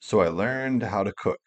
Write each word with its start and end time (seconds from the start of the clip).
so 0.00 0.20
I 0.20 0.28
learned 0.28 0.82
how 0.82 1.02
to 1.04 1.12
cook. 1.12 1.40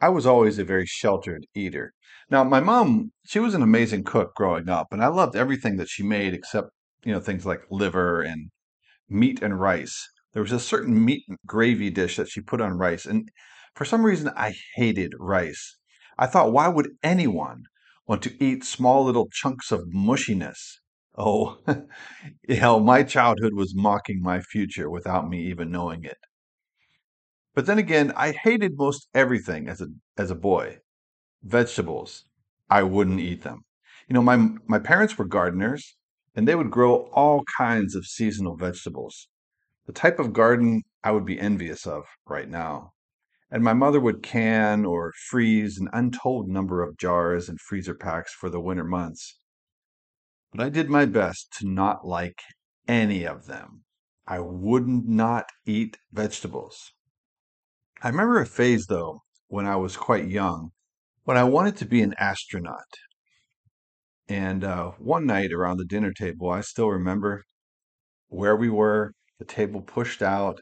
I 0.00 0.08
was 0.08 0.24
always 0.24 0.58
a 0.58 0.64
very 0.64 0.86
sheltered 0.86 1.46
eater. 1.54 1.92
Now, 2.30 2.42
my 2.44 2.60
mom, 2.60 3.12
she 3.26 3.38
was 3.38 3.52
an 3.52 3.60
amazing 3.60 4.04
cook 4.04 4.34
growing 4.34 4.70
up, 4.70 4.86
and 4.90 5.04
I 5.04 5.08
loved 5.08 5.36
everything 5.36 5.76
that 5.76 5.90
she 5.90 6.02
made 6.02 6.32
except, 6.32 6.70
you 7.04 7.12
know, 7.12 7.20
things 7.20 7.44
like 7.44 7.60
liver 7.70 8.22
and 8.22 8.50
meat 9.08 9.42
and 9.42 9.60
rice. 9.60 10.08
There 10.32 10.42
was 10.42 10.52
a 10.52 10.60
certain 10.60 11.04
meat 11.04 11.24
gravy 11.46 11.90
dish 11.90 12.16
that 12.16 12.28
she 12.30 12.40
put 12.40 12.60
on 12.60 12.78
rice, 12.78 13.06
and 13.06 13.30
for 13.74 13.84
some 13.84 14.04
reason 14.06 14.30
I 14.36 14.54
hated 14.76 15.14
rice. 15.18 15.76
I 16.18 16.26
thought, 16.26 16.52
why 16.52 16.68
would 16.68 16.96
anyone 17.02 17.64
want 18.06 18.22
to 18.24 18.44
eat 18.44 18.64
small 18.64 19.04
little 19.04 19.28
chunks 19.32 19.72
of 19.72 19.88
mushiness? 19.88 20.80
Oh, 21.18 21.58
hell, 22.48 22.80
my 22.80 23.02
childhood 23.02 23.54
was 23.54 23.74
mocking 23.74 24.22
my 24.22 24.40
future 24.40 24.90
without 24.90 25.28
me 25.28 25.46
even 25.46 25.70
knowing 25.70 26.04
it. 26.04 26.18
But 27.56 27.64
then 27.64 27.78
again, 27.78 28.12
I 28.14 28.32
hated 28.32 28.76
most 28.76 29.08
everything 29.14 29.66
as 29.66 29.80
a 29.80 29.86
as 30.18 30.30
a 30.30 30.34
boy. 30.34 30.80
Vegetables, 31.42 32.26
I 32.68 32.82
wouldn't 32.82 33.18
eat 33.18 33.44
them. 33.44 33.64
You 34.06 34.12
know, 34.12 34.22
my 34.22 34.36
my 34.66 34.78
parents 34.78 35.16
were 35.16 35.24
gardeners, 35.24 35.96
and 36.34 36.46
they 36.46 36.54
would 36.54 36.70
grow 36.70 37.08
all 37.14 37.44
kinds 37.56 37.94
of 37.94 38.04
seasonal 38.04 38.56
vegetables. 38.56 39.28
The 39.86 39.94
type 39.94 40.18
of 40.18 40.34
garden 40.34 40.82
I 41.02 41.12
would 41.12 41.24
be 41.24 41.40
envious 41.40 41.86
of 41.86 42.04
right 42.26 42.50
now. 42.50 42.92
And 43.50 43.64
my 43.64 43.72
mother 43.72 44.00
would 44.00 44.22
can 44.22 44.84
or 44.84 45.14
freeze 45.30 45.78
an 45.78 45.88
untold 45.94 46.50
number 46.50 46.82
of 46.82 46.98
jars 46.98 47.48
and 47.48 47.58
freezer 47.58 47.94
packs 47.94 48.34
for 48.34 48.50
the 48.50 48.60
winter 48.60 48.84
months. 48.84 49.38
But 50.52 50.60
I 50.60 50.68
did 50.68 50.90
my 50.90 51.06
best 51.06 51.54
to 51.58 51.66
not 51.66 52.06
like 52.06 52.42
any 52.86 53.26
of 53.26 53.46
them. 53.46 53.84
I 54.26 54.40
would 54.40 54.86
not 54.86 55.52
eat 55.64 55.96
vegetables. 56.12 56.92
I 58.06 58.10
remember 58.10 58.40
a 58.40 58.46
phase, 58.46 58.86
though, 58.86 59.22
when 59.48 59.66
I 59.66 59.74
was 59.74 59.96
quite 59.96 60.28
young, 60.28 60.70
when 61.24 61.36
I 61.36 61.42
wanted 61.42 61.76
to 61.78 61.86
be 61.86 62.02
an 62.02 62.14
astronaut. 62.18 62.92
And 64.28 64.62
uh, 64.62 64.92
one 64.98 65.26
night 65.26 65.52
around 65.52 65.78
the 65.78 65.84
dinner 65.84 66.12
table, 66.12 66.48
I 66.48 66.60
still 66.60 66.88
remember 66.88 67.42
where 68.28 68.54
we 68.54 68.70
were, 68.70 69.10
the 69.40 69.44
table 69.44 69.80
pushed 69.80 70.22
out. 70.22 70.60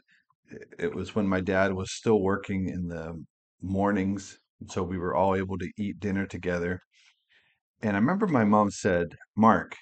It 0.79 0.95
was 0.95 1.13
when 1.13 1.27
my 1.27 1.39
dad 1.39 1.75
was 1.75 1.93
still 1.93 2.19
working 2.19 2.67
in 2.67 2.87
the 2.87 3.23
mornings. 3.61 4.39
So 4.71 4.81
we 4.81 4.97
were 4.97 5.13
all 5.13 5.35
able 5.35 5.59
to 5.59 5.69
eat 5.77 5.99
dinner 5.99 6.25
together. 6.25 6.79
And 7.83 7.95
I 7.95 7.99
remember 7.99 8.25
my 8.25 8.43
mom 8.43 8.71
said, 8.71 9.17
Mark, 9.35 9.75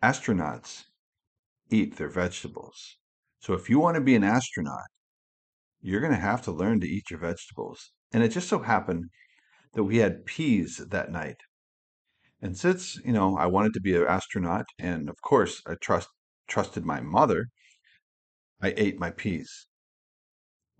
astronauts 0.00 0.84
eat 1.70 1.96
their 1.96 2.08
vegetables. 2.08 2.98
So 3.40 3.52
if 3.52 3.68
you 3.68 3.80
want 3.80 3.96
to 3.96 4.00
be 4.00 4.14
an 4.14 4.22
astronaut, 4.22 4.86
you're 5.84 6.00
going 6.00 6.12
to 6.12 6.18
have 6.18 6.40
to 6.42 6.50
learn 6.50 6.80
to 6.80 6.88
eat 6.88 7.10
your 7.10 7.20
vegetables. 7.20 7.92
And 8.12 8.22
it 8.22 8.30
just 8.30 8.48
so 8.48 8.60
happened 8.60 9.10
that 9.74 9.84
we 9.84 9.98
had 9.98 10.24
peas 10.24 10.78
that 10.78 11.10
night. 11.10 11.36
And 12.40 12.56
since, 12.56 12.98
you 13.04 13.12
know, 13.12 13.36
I 13.36 13.46
wanted 13.46 13.74
to 13.74 13.80
be 13.80 13.94
an 13.94 14.06
astronaut, 14.06 14.64
and 14.78 15.10
of 15.10 15.20
course 15.20 15.60
I 15.66 15.74
trust 15.80 16.08
trusted 16.48 16.84
my 16.84 17.00
mother, 17.00 17.48
I 18.62 18.72
ate 18.76 18.98
my 18.98 19.10
peas. 19.10 19.66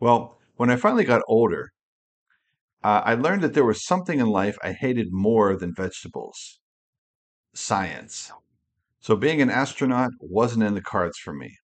Well, 0.00 0.38
when 0.56 0.70
I 0.70 0.76
finally 0.76 1.04
got 1.04 1.22
older, 1.28 1.70
uh, 2.82 3.02
I 3.04 3.14
learned 3.14 3.42
that 3.42 3.54
there 3.54 3.64
was 3.64 3.84
something 3.84 4.20
in 4.20 4.26
life 4.26 4.56
I 4.62 4.72
hated 4.72 5.08
more 5.10 5.56
than 5.56 5.74
vegetables 5.74 6.60
science. 7.54 8.32
So 9.00 9.16
being 9.16 9.42
an 9.42 9.50
astronaut 9.50 10.12
wasn't 10.20 10.64
in 10.64 10.74
the 10.74 10.82
cards 10.82 11.18
for 11.18 11.34
me. 11.34 11.56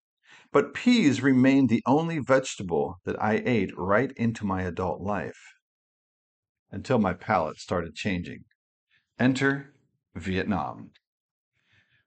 But 0.53 0.75
peas 0.75 1.23
remained 1.23 1.69
the 1.69 1.83
only 1.87 2.19
vegetable 2.19 2.97
that 3.05 3.21
I 3.23 3.43
ate 3.45 3.71
right 3.77 4.13
into 4.17 4.45
my 4.45 4.63
adult 4.63 5.01
life 5.01 5.39
until 6.73 6.99
my 6.99 7.13
palate 7.13 7.59
started 7.59 7.95
changing. 7.95 8.45
Enter 9.19 9.75
Vietnam. 10.15 10.91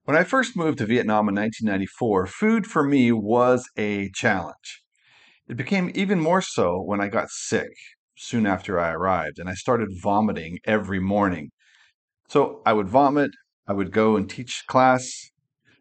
When 0.03 0.18
I 0.18 0.26
first 0.26 0.58
moved 0.58 0.80
to 0.80 0.86
Vietnam 0.86 1.30
in 1.30 1.36
1994, 1.36 2.28
food 2.28 2.68
for 2.68 2.84
me 2.84 3.14
was 3.14 3.70
a 3.78 4.09
challenge. 4.12 4.84
It 5.48 5.56
became 5.56 5.92
even 5.96 6.20
more 6.20 6.42
so 6.42 6.82
when 6.82 7.00
I 7.00 7.08
got 7.08 7.30
sick 7.30 7.72
soon 8.18 8.46
after 8.46 8.78
I 8.78 8.92
arrived 8.92 9.40
and 9.40 9.50
I 9.50 9.53
started 9.53 9.90
vomiting 10.02 10.59
every 10.66 11.00
morning. 11.00 11.52
So 12.28 12.62
I 12.66 12.74
would 12.74 12.90
vomit, 12.90 13.32
I 13.68 13.74
would 13.74 13.92
go 13.92 14.18
and 14.18 14.30
teach 14.30 14.64
class, 14.68 15.32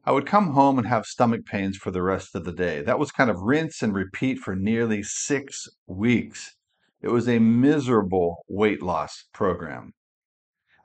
I 0.05 0.11
would 0.11 0.27
come 0.27 0.51
home 0.51 0.79
and 0.79 0.89
have 0.89 1.07
stomach 1.07 1.47
pains 1.47 1.77
for 1.77 1.93
the 1.93 2.03
rest 2.03 2.35
of 2.35 2.45
the 2.45 2.53
day. 2.53 2.83
That 2.83 2.99
was 2.99 3.13
kind 3.13 3.31
of 3.31 3.41
rinse 3.41 3.83
and 3.83 3.95
repeat 3.95 4.39
for 4.39 4.57
nearly 4.57 5.03
six 5.05 5.69
weeks. 5.87 6.57
It 7.01 7.09
was 7.09 7.29
a 7.29 7.39
miserable 7.39 8.45
weight 8.49 8.83
loss 8.83 9.25
program. 9.33 9.93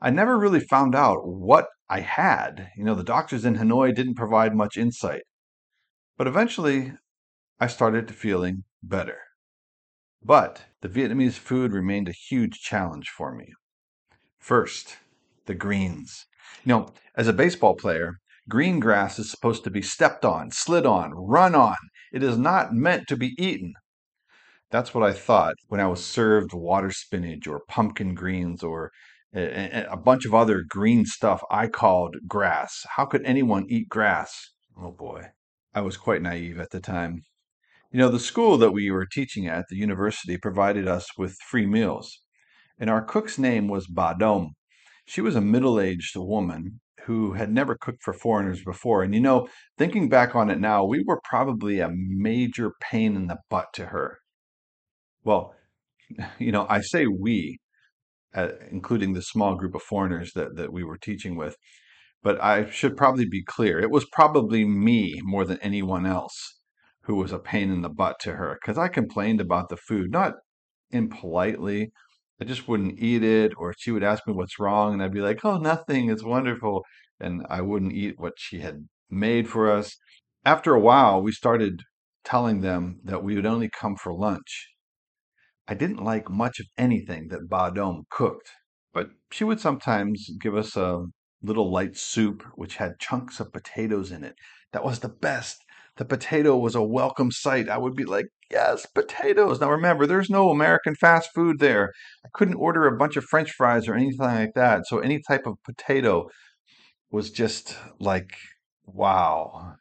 I 0.00 0.10
never 0.10 0.38
really 0.38 0.60
found 0.60 0.94
out 0.94 1.26
what 1.26 1.66
I 1.88 2.00
had. 2.00 2.70
You 2.76 2.84
know, 2.84 2.94
the 2.94 3.02
doctors 3.02 3.44
in 3.44 3.56
Hanoi 3.56 3.92
didn't 3.92 4.14
provide 4.14 4.54
much 4.54 4.76
insight. 4.76 5.22
But 6.16 6.28
eventually, 6.28 6.92
I 7.58 7.66
started 7.66 8.14
feeling 8.14 8.62
better. 8.84 9.18
But 10.22 10.62
the 10.80 10.88
Vietnamese 10.88 11.38
food 11.38 11.72
remained 11.72 12.08
a 12.08 12.12
huge 12.12 12.60
challenge 12.60 13.08
for 13.08 13.34
me. 13.34 13.52
First, 14.38 14.98
the 15.46 15.54
greens. 15.54 16.26
You 16.64 16.70
know, 16.70 16.88
as 17.16 17.26
a 17.26 17.32
baseball 17.32 17.74
player, 17.74 18.18
Green 18.48 18.80
grass 18.80 19.18
is 19.18 19.30
supposed 19.30 19.62
to 19.64 19.70
be 19.70 19.82
stepped 19.82 20.24
on, 20.24 20.50
slid 20.50 20.86
on, 20.86 21.12
run 21.12 21.54
on. 21.54 21.76
It 22.12 22.22
is 22.22 22.38
not 22.38 22.72
meant 22.72 23.06
to 23.08 23.16
be 23.16 23.34
eaten. 23.36 23.74
That's 24.70 24.94
what 24.94 25.04
I 25.04 25.12
thought 25.12 25.56
when 25.66 25.80
I 25.80 25.86
was 25.86 26.02
served 26.02 26.54
water 26.54 26.90
spinach 26.90 27.46
or 27.46 27.60
pumpkin 27.68 28.14
greens 28.14 28.62
or 28.62 28.90
a, 29.34 29.98
bunch 29.98 30.24
of 30.24 30.34
other 30.34 30.64
green 30.66 31.04
stuff 31.04 31.42
I 31.50 31.68
called 31.68 32.16
grass. 32.26 32.86
How 32.96 33.04
could 33.04 33.22
anyone 33.26 33.66
eat 33.68 33.90
grass? 33.90 34.32
Oh 34.80 34.92
boy. 34.92 35.26
I 35.74 35.82
was 35.82 35.98
quite 35.98 36.22
naive 36.22 36.58
at 36.58 36.70
the 36.70 36.80
time. 36.80 37.24
You 37.92 37.98
know, 37.98 38.08
the 38.08 38.18
school 38.18 38.56
that 38.58 38.72
we 38.72 38.90
were 38.90 39.06
teaching 39.06 39.46
at, 39.46 39.66
the 39.68 39.76
university, 39.76 40.38
provided 40.38 40.88
us 40.88 41.06
with 41.18 41.36
free 41.50 41.66
meals. 41.66 42.22
And 42.78 42.88
our 42.88 43.04
cook's 43.04 43.38
name 43.38 43.68
was 43.68 43.86
Badom. 43.88 44.52
She 45.04 45.20
was 45.20 45.36
a 45.36 45.42
middle 45.42 45.78
aged 45.78 46.16
woman 46.16 46.80
who 47.08 47.32
had 47.32 47.50
never 47.50 47.74
cooked 47.74 48.02
for 48.02 48.12
foreigners 48.12 48.62
before. 48.62 49.02
And 49.02 49.14
you 49.14 49.20
know, 49.20 49.48
thinking 49.78 50.10
back 50.10 50.36
on 50.36 50.50
it 50.50 50.60
now, 50.60 50.84
we 50.84 51.02
were 51.06 51.22
probably 51.24 51.80
a 51.80 51.90
major 51.90 52.72
pain 52.82 53.16
in 53.16 53.28
the 53.28 53.38
butt 53.48 53.68
to 53.74 53.86
her. 53.86 54.18
Well, 55.24 55.54
you 56.38 56.52
know, 56.52 56.66
I 56.68 56.82
say 56.82 57.06
we, 57.06 57.60
uh, 58.34 58.50
including 58.70 59.14
the 59.14 59.22
small 59.22 59.56
group 59.56 59.74
of 59.74 59.82
foreigners 59.82 60.32
that, 60.34 60.56
that 60.56 60.70
we 60.70 60.84
were 60.84 60.98
teaching 60.98 61.34
with, 61.34 61.56
but 62.22 62.38
I 62.44 62.68
should 62.68 62.94
probably 62.94 63.24
be 63.24 63.42
clear. 63.42 63.80
It 63.80 63.90
was 63.90 64.04
probably 64.12 64.66
me 64.66 65.18
more 65.22 65.46
than 65.46 65.58
anyone 65.62 66.04
else 66.04 66.58
who 67.04 67.14
was 67.14 67.32
a 67.32 67.38
pain 67.38 67.70
in 67.70 67.80
the 67.80 67.88
butt 67.88 68.16
to 68.20 68.34
her 68.34 68.58
because 68.60 68.76
I 68.76 68.88
complained 68.88 69.40
about 69.40 69.70
the 69.70 69.78
food, 69.78 70.10
not 70.10 70.34
impolitely 70.90 71.90
I 72.40 72.44
just 72.44 72.66
wouldn't 72.68 72.98
eat 72.98 73.22
it, 73.22 73.52
or 73.56 73.74
she 73.78 73.90
would 73.90 74.02
ask 74.02 74.26
me 74.26 74.32
what's 74.32 74.58
wrong, 74.58 74.94
and 74.94 75.02
I'd 75.02 75.12
be 75.12 75.20
like, 75.20 75.44
"Oh, 75.44 75.58
nothing. 75.58 76.10
It's 76.10 76.24
wonderful," 76.24 76.84
and 77.20 77.46
I 77.48 77.60
wouldn't 77.60 77.92
eat 77.92 78.18
what 78.18 78.34
she 78.38 78.60
had 78.60 78.88
made 79.10 79.48
for 79.48 79.70
us. 79.70 79.96
After 80.44 80.74
a 80.74 80.80
while, 80.80 81.22
we 81.22 81.32
started 81.32 81.82
telling 82.24 82.60
them 82.60 83.00
that 83.04 83.22
we 83.22 83.34
would 83.36 83.46
only 83.46 83.68
come 83.70 83.96
for 83.96 84.12
lunch. 84.12 84.68
I 85.68 85.74
didn't 85.74 86.02
like 86.02 86.28
much 86.28 86.58
of 86.58 86.66
anything 86.76 87.28
that 87.28 87.48
Ba 87.48 87.70
Dom 87.72 88.06
cooked, 88.10 88.50
But 88.92 89.10
she 89.30 89.44
would 89.44 89.60
sometimes 89.60 90.28
give 90.40 90.56
us 90.56 90.74
a 90.74 91.06
little 91.42 91.70
light 91.70 91.96
soup 91.96 92.42
which 92.56 92.76
had 92.78 92.98
chunks 92.98 93.38
of 93.38 93.52
potatoes 93.52 94.10
in 94.10 94.24
it. 94.24 94.34
That 94.72 94.82
was 94.84 94.98
the 94.98 95.08
best. 95.08 95.64
The 95.98 96.04
potato 96.04 96.56
was 96.56 96.76
a 96.76 96.82
welcome 96.82 97.32
sight. 97.32 97.68
I 97.68 97.76
would 97.76 97.96
be 97.96 98.04
like, 98.04 98.26
yes, 98.52 98.86
potatoes. 98.86 99.60
Now 99.60 99.72
remember, 99.72 100.06
there's 100.06 100.30
no 100.30 100.50
American 100.50 100.94
fast 100.94 101.30
food 101.34 101.58
there. 101.58 101.92
I 102.24 102.28
couldn't 102.32 102.54
order 102.54 102.86
a 102.86 102.96
bunch 102.96 103.16
of 103.16 103.24
French 103.24 103.50
fries 103.50 103.88
or 103.88 103.94
anything 103.94 104.20
like 104.20 104.54
that. 104.54 104.86
So 104.86 105.00
any 105.00 105.20
type 105.20 105.44
of 105.44 105.56
potato 105.64 106.28
was 107.10 107.32
just 107.32 107.76
like, 107.98 108.30
wow, 108.86 109.74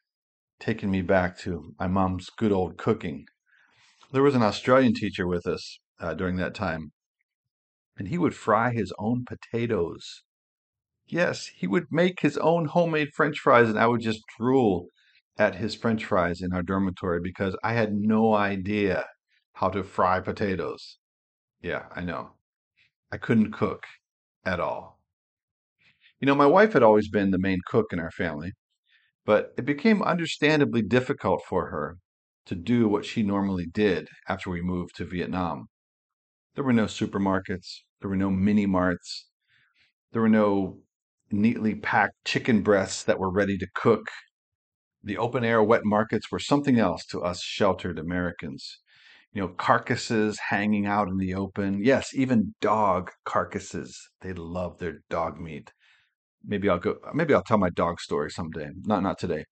taking 0.59 0.89
me 0.89 1.03
back 1.03 1.37
to 1.39 1.75
my 1.79 1.85
mom's 1.85 2.31
good 2.35 2.51
old 2.51 2.77
cooking. 2.77 3.25
There 4.11 4.23
was 4.23 4.33
an 4.33 4.41
Australian 4.41 4.95
teacher 4.95 5.27
with 5.27 5.45
us 5.45 5.77
uh, 5.99 6.15
during 6.15 6.37
that 6.37 6.55
time, 6.55 6.93
and 7.95 8.07
he 8.07 8.17
would 8.17 8.33
fry 8.33 8.71
his 8.71 8.91
own 8.97 9.23
potatoes. 9.23 10.23
Yes, 11.05 11.51
he 11.55 11.67
would 11.67 11.85
make 11.91 12.21
his 12.21 12.37
own 12.37 12.65
homemade 12.65 13.09
French 13.15 13.37
fries, 13.37 13.69
and 13.69 13.77
I 13.77 13.85
would 13.85 14.01
just 14.01 14.21
drool 14.39 14.87
at 15.37 15.55
his 15.55 15.75
French 15.75 16.05
fries 16.05 16.41
in 16.41 16.53
our 16.53 16.63
dormitory 16.63 17.19
because 17.21 17.55
I 17.63 17.73
had 17.73 17.93
no 17.93 18.33
idea 18.33 19.05
how 19.53 19.69
to 19.69 19.83
fry 19.83 20.19
potatoes. 20.19 20.97
Yeah, 21.61 21.85
I 21.95 22.01
know. 22.01 22.31
I 23.11 23.17
couldn't 23.17 23.51
cook 23.51 23.85
at 24.45 24.59
all. 24.59 24.99
You 26.19 26.25
know, 26.25 26.35
my 26.35 26.45
wife 26.45 26.73
had 26.73 26.83
always 26.83 27.09
been 27.09 27.31
the 27.31 27.39
main 27.39 27.59
cook 27.67 27.87
in 27.91 27.99
our 27.99 28.11
family, 28.11 28.53
but 29.25 29.53
it 29.57 29.65
became 29.65 30.01
understandably 30.01 30.81
difficult 30.81 31.43
for 31.47 31.69
her 31.69 31.97
to 32.47 32.55
do 32.55 32.87
what 32.87 33.05
she 33.05 33.23
normally 33.23 33.67
did 33.67 34.07
after 34.27 34.49
we 34.49 34.61
moved 34.61 34.95
to 34.95 35.05
Vietnam. 35.05 35.67
There 36.55 36.63
were 36.63 36.73
no 36.73 36.85
supermarkets, 36.85 37.81
there 38.01 38.09
were 38.09 38.15
no 38.15 38.31
mini 38.31 38.65
marts, 38.65 39.27
there 40.11 40.21
were 40.21 40.29
no 40.29 40.79
neatly 41.29 41.75
packed 41.75 42.15
chicken 42.25 42.61
breasts 42.61 43.03
that 43.03 43.19
were 43.19 43.29
ready 43.29 43.57
to 43.57 43.67
cook. 43.75 44.07
The 45.03 45.17
open 45.17 45.43
air 45.43 45.63
wet 45.63 45.81
markets 45.85 46.31
were 46.31 46.39
something 46.39 46.79
else 46.79 47.05
to 47.07 47.21
us 47.21 47.41
sheltered 47.41 47.99
Americans. 47.99 48.79
You 49.33 49.41
know, 49.41 49.47
carcasses 49.49 50.39
hanging 50.49 50.85
out 50.85 51.07
in 51.07 51.17
the 51.17 51.33
open. 51.33 51.83
Yes, 51.83 52.09
even 52.13 52.55
dog 52.61 53.11
carcasses. 53.23 53.97
They 54.21 54.33
love 54.33 54.79
their 54.79 54.99
dog 55.09 55.39
meat. 55.39 55.71
Maybe 56.43 56.69
I'll 56.69 56.79
go 56.79 56.95
maybe 57.13 57.33
I'll 57.33 57.43
tell 57.43 57.57
my 57.57 57.69
dog 57.69 57.99
story 57.99 58.31
someday. 58.31 58.69
Not 58.83 59.03
not 59.03 59.19
today. 59.19 59.45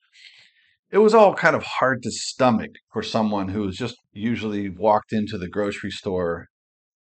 It 0.91 0.99
was 0.99 1.13
all 1.13 1.33
kind 1.35 1.55
of 1.55 1.63
hard 1.63 2.03
to 2.03 2.11
stomach 2.11 2.71
for 2.93 3.03
someone 3.03 3.49
who 3.49 3.61
was 3.61 3.75
just 3.75 3.97
usually 4.13 4.69
walked 4.69 5.11
into 5.11 5.37
the 5.37 5.49
grocery 5.49 5.91
store 5.91 6.47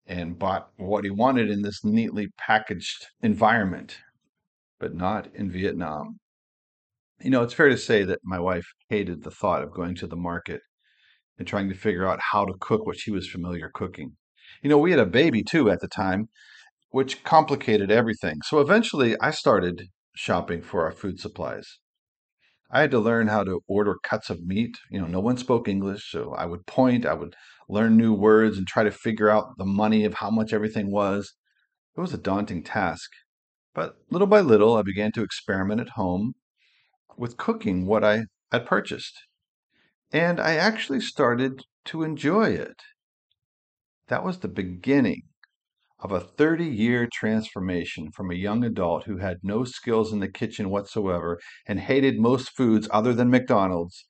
and 0.06 0.40
bought 0.40 0.70
what 0.76 1.04
he 1.04 1.10
wanted 1.10 1.50
in 1.50 1.62
this 1.62 1.84
neatly 1.84 2.28
packaged 2.38 3.06
environment, 3.22 4.00
but 4.80 4.94
not 4.94 5.34
in 5.36 5.52
Vietnam. 5.52 6.18
You 7.22 7.30
know, 7.32 7.44
it's 7.44 7.54
fair 7.54 7.68
to 7.68 7.78
say 7.78 8.06
that 8.06 8.20
my 8.24 8.40
wife 8.40 8.66
hated 8.88 9.24
the 9.24 9.32
thought 9.32 9.62
of 9.62 9.74
going 9.74 9.94
to 9.96 10.08
the 10.08 10.16
market 10.16 10.62
and 11.38 11.46
trying 11.46 11.68
to 11.68 11.76
figure 11.76 12.08
out 12.08 12.20
how 12.32 12.46
to 12.46 12.54
cook 12.60 12.86
what 12.86 12.98
she 12.98 13.12
was 13.12 13.30
familiar 13.30 13.70
cooking. 13.74 14.16
You 14.62 14.70
know, 14.70 14.78
we 14.78 14.92
had 14.92 15.02
a 15.02 15.06
baby 15.06 15.44
too 15.44 15.70
at 15.70 15.82
the 15.82 15.88
time, 15.90 16.30
which 16.92 17.24
complicated 17.24 17.92
everything. 17.92 18.38
So 18.46 18.60
eventually 18.60 19.18
I 19.20 19.32
started 19.32 19.90
shopping 20.16 20.62
for 20.62 20.86
our 20.86 20.94
food 20.94 21.20
supplies. 21.20 21.80
I 22.72 22.82
had 22.82 22.92
to 22.92 23.00
learn 23.00 23.28
how 23.28 23.44
to 23.44 23.62
order 23.68 23.98
cuts 24.02 24.30
of 24.30 24.46
meat. 24.46 24.78
You 24.90 25.02
know, 25.02 25.08
no 25.08 25.20
one 25.20 25.38
spoke 25.38 25.68
English, 25.68 26.10
so 26.10 26.34
I 26.34 26.46
would 26.46 26.66
point, 26.68 27.06
I 27.06 27.16
would 27.16 27.36
learn 27.68 27.98
new 27.98 28.14
words 28.14 28.58
and 28.58 28.66
try 28.66 28.84
to 28.84 28.92
figure 28.92 29.30
out 29.30 29.58
the 29.58 29.66
money 29.66 30.06
of 30.06 30.16
how 30.16 30.30
much 30.30 30.54
everything 30.54 30.90
was. 30.90 31.34
It 31.98 32.02
was 32.02 32.14
a 32.14 32.18
daunting 32.18 32.64
task. 32.64 33.10
But 33.74 33.96
little 34.10 34.28
by 34.28 34.40
little, 34.40 34.78
I 34.78 34.84
began 34.84 35.12
to 35.14 35.24
experiment 35.24 35.82
at 35.82 35.90
home 35.90 36.36
with 37.20 37.38
cooking 37.38 37.86
what 37.86 38.04
I 38.04 38.24
had 38.52 38.66
purchased. 38.66 39.22
And 40.12 40.40
I 40.40 40.56
actually 40.56 41.02
started 41.02 41.62
to 41.86 42.04
enjoy 42.04 42.52
it. 42.52 42.82
That 44.08 44.24
was 44.24 44.40
the 44.40 44.48
beginning 44.48 45.24
of 46.00 46.12
a 46.12 46.22
30 46.22 46.66
year 46.66 47.08
transformation 47.12 48.10
from 48.12 48.32
a 48.32 48.36
young 48.36 48.64
adult 48.64 49.04
who 49.04 49.18
had 49.18 49.40
no 49.44 49.66
skills 49.66 50.14
in 50.14 50.20
the 50.20 50.32
kitchen 50.32 50.70
whatsoever 50.70 51.40
and 51.68 51.82
hated 51.82 52.20
most 52.20 52.56
foods 52.56 52.88
other 52.92 53.14
than 53.14 53.30
McDonald's 53.30 54.06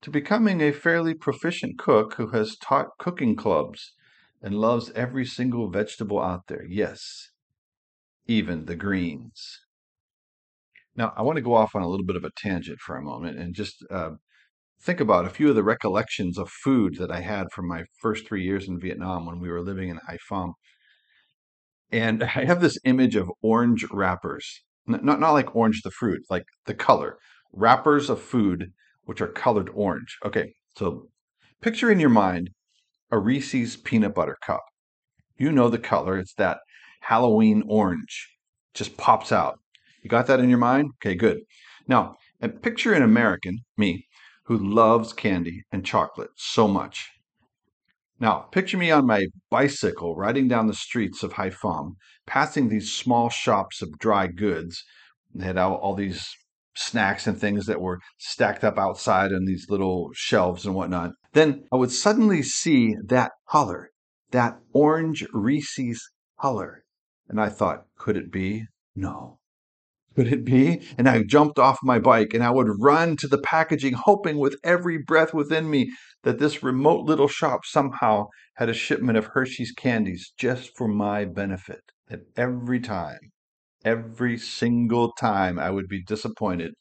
to 0.00 0.10
becoming 0.10 0.62
a 0.62 0.72
fairly 0.72 1.12
proficient 1.12 1.78
cook 1.78 2.14
who 2.14 2.28
has 2.28 2.56
taught 2.56 2.96
cooking 2.98 3.36
clubs 3.36 3.92
and 4.40 4.54
loves 4.54 4.90
every 4.92 5.26
single 5.26 5.68
vegetable 5.68 6.18
out 6.18 6.46
there. 6.48 6.64
Yes, 6.66 7.28
even 8.26 8.64
the 8.64 8.76
greens. 8.76 9.60
Now, 10.96 11.12
I 11.16 11.22
want 11.22 11.36
to 11.36 11.42
go 11.42 11.54
off 11.54 11.74
on 11.74 11.82
a 11.82 11.88
little 11.88 12.06
bit 12.06 12.16
of 12.16 12.24
a 12.24 12.30
tangent 12.36 12.78
for 12.80 12.96
a 12.96 13.02
moment 13.02 13.38
and 13.38 13.54
just 13.54 13.84
uh, 13.90 14.10
think 14.82 15.00
about 15.00 15.26
a 15.26 15.30
few 15.30 15.48
of 15.48 15.54
the 15.54 15.62
recollections 15.62 16.38
of 16.38 16.50
food 16.50 16.96
that 16.98 17.10
I 17.10 17.20
had 17.20 17.46
from 17.52 17.68
my 17.68 17.84
first 18.00 18.26
three 18.26 18.42
years 18.42 18.68
in 18.68 18.80
Vietnam 18.80 19.26
when 19.26 19.40
we 19.40 19.50
were 19.50 19.62
living 19.62 19.88
in 19.88 20.00
Haiphong. 20.08 20.52
And 21.92 22.22
I 22.36 22.44
have 22.44 22.60
this 22.60 22.78
image 22.84 23.16
of 23.16 23.30
orange 23.42 23.86
wrappers, 23.90 24.62
not, 24.86 25.04
not, 25.04 25.20
not 25.20 25.32
like 25.32 25.54
orange 25.54 25.82
the 25.82 25.90
fruit, 25.90 26.22
like 26.30 26.44
the 26.66 26.74
color, 26.74 27.18
wrappers 27.52 28.10
of 28.10 28.20
food 28.20 28.72
which 29.04 29.20
are 29.20 29.28
colored 29.28 29.70
orange. 29.74 30.16
Okay, 30.24 30.52
so 30.76 31.08
picture 31.60 31.90
in 31.90 32.00
your 32.00 32.10
mind 32.10 32.50
a 33.10 33.18
Reese's 33.18 33.76
peanut 33.76 34.14
butter 34.14 34.36
cup. 34.44 34.62
You 35.36 35.52
know 35.52 35.68
the 35.68 35.78
color, 35.78 36.18
it's 36.18 36.34
that 36.34 36.58
Halloween 37.00 37.64
orange, 37.66 38.28
just 38.74 38.96
pops 38.96 39.32
out. 39.32 39.58
You 40.02 40.10
got 40.10 40.26
that 40.26 40.40
in 40.40 40.48
your 40.48 40.58
mind? 40.58 40.92
Okay, 40.96 41.14
good. 41.14 41.40
Now, 41.86 42.16
uh, 42.42 42.48
picture 42.48 42.92
an 42.92 43.02
American, 43.02 43.60
me, 43.76 44.06
who 44.44 44.56
loves 44.56 45.12
candy 45.12 45.62
and 45.70 45.84
chocolate 45.84 46.30
so 46.36 46.66
much. 46.66 47.10
Now, 48.18 48.40
picture 48.52 48.76
me 48.76 48.90
on 48.90 49.06
my 49.06 49.26
bicycle 49.50 50.14
riding 50.14 50.46
down 50.46 50.66
the 50.66 50.74
streets 50.74 51.22
of 51.22 51.32
Haiphong, 51.32 51.94
passing 52.26 52.68
these 52.68 52.92
small 52.92 53.30
shops 53.30 53.80
of 53.80 53.98
dry 53.98 54.26
goods. 54.26 54.84
They 55.34 55.46
had 55.46 55.56
all, 55.56 55.76
all 55.76 55.94
these 55.94 56.28
snacks 56.76 57.26
and 57.26 57.38
things 57.38 57.66
that 57.66 57.80
were 57.80 58.00
stacked 58.18 58.62
up 58.62 58.78
outside 58.78 59.32
on 59.32 59.46
these 59.46 59.66
little 59.70 60.10
shelves 60.14 60.66
and 60.66 60.74
whatnot. 60.74 61.12
Then 61.32 61.64
I 61.72 61.76
would 61.76 61.92
suddenly 61.92 62.42
see 62.42 62.94
that 63.06 63.32
color, 63.48 63.90
that 64.32 64.58
orange 64.72 65.26
Reese's 65.32 66.10
color. 66.38 66.84
And 67.28 67.40
I 67.40 67.48
thought, 67.48 67.84
could 67.96 68.16
it 68.16 68.30
be? 68.30 68.66
No. 68.94 69.39
Could 70.20 70.34
it 70.34 70.44
be? 70.44 70.82
And 70.98 71.08
I 71.08 71.22
jumped 71.22 71.58
off 71.58 71.78
my 71.82 71.98
bike 71.98 72.34
and 72.34 72.44
I 72.44 72.50
would 72.50 72.68
run 72.78 73.16
to 73.16 73.26
the 73.26 73.38
packaging, 73.38 73.94
hoping 73.94 74.36
with 74.36 74.54
every 74.62 74.98
breath 74.98 75.32
within 75.32 75.70
me 75.70 75.90
that 76.24 76.38
this 76.38 76.62
remote 76.62 77.06
little 77.06 77.26
shop 77.26 77.64
somehow 77.64 78.26
had 78.56 78.68
a 78.68 78.74
shipment 78.74 79.16
of 79.16 79.28
Hershey's 79.28 79.72
candies 79.72 80.30
just 80.36 80.76
for 80.76 80.86
my 80.88 81.24
benefit. 81.24 81.80
And 82.06 82.24
every 82.36 82.80
time 82.80 83.18
Every 83.82 84.36
single 84.36 85.12
time 85.12 85.58
I 85.58 85.70
would 85.70 85.88
be 85.88 86.02
disappointed 86.02 86.74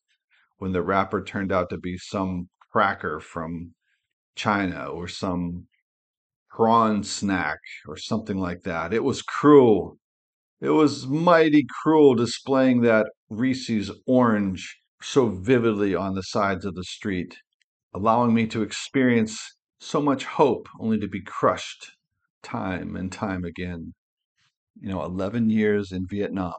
when 0.58 0.74
the 0.74 0.84
wrapper 0.84 1.24
turned 1.24 1.54
out 1.54 1.70
to 1.70 1.78
be 1.78 1.98
some 1.98 2.50
cracker 2.74 3.22
from 3.22 3.74
China 4.36 4.88
or 4.88 5.08
some 5.08 5.68
prawn 6.50 7.06
snack 7.06 7.60
or 7.88 7.96
something 7.96 8.38
like 8.38 8.64
that. 8.64 8.94
It 8.94 9.06
was 9.06 9.22
cruel. 9.22 9.98
It 10.60 10.72
was 10.72 11.08
mighty 11.08 11.66
cruel 11.82 12.16
displaying 12.16 12.82
that 12.82 13.08
Reese's 13.30 13.92
orange 14.06 14.78
so 15.02 15.28
vividly 15.30 15.96
on 15.96 16.16
the 16.16 16.24
sides 16.24 16.66
of 16.66 16.76
the 16.76 16.84
street, 16.84 17.38
allowing 17.94 18.34
me 18.34 18.48
to 18.48 18.62
experience 18.62 19.40
so 19.80 20.02
much 20.02 20.26
hope 20.26 20.68
only 20.80 21.00
to 21.00 21.08
be 21.08 21.22
crushed 21.22 21.92
time 22.44 22.96
and 22.96 23.12
time 23.12 23.46
again. 23.46 23.94
You 24.80 24.90
know, 24.90 25.04
11 25.04 25.50
years 25.50 25.92
in 25.92 26.08
Vietnam 26.08 26.56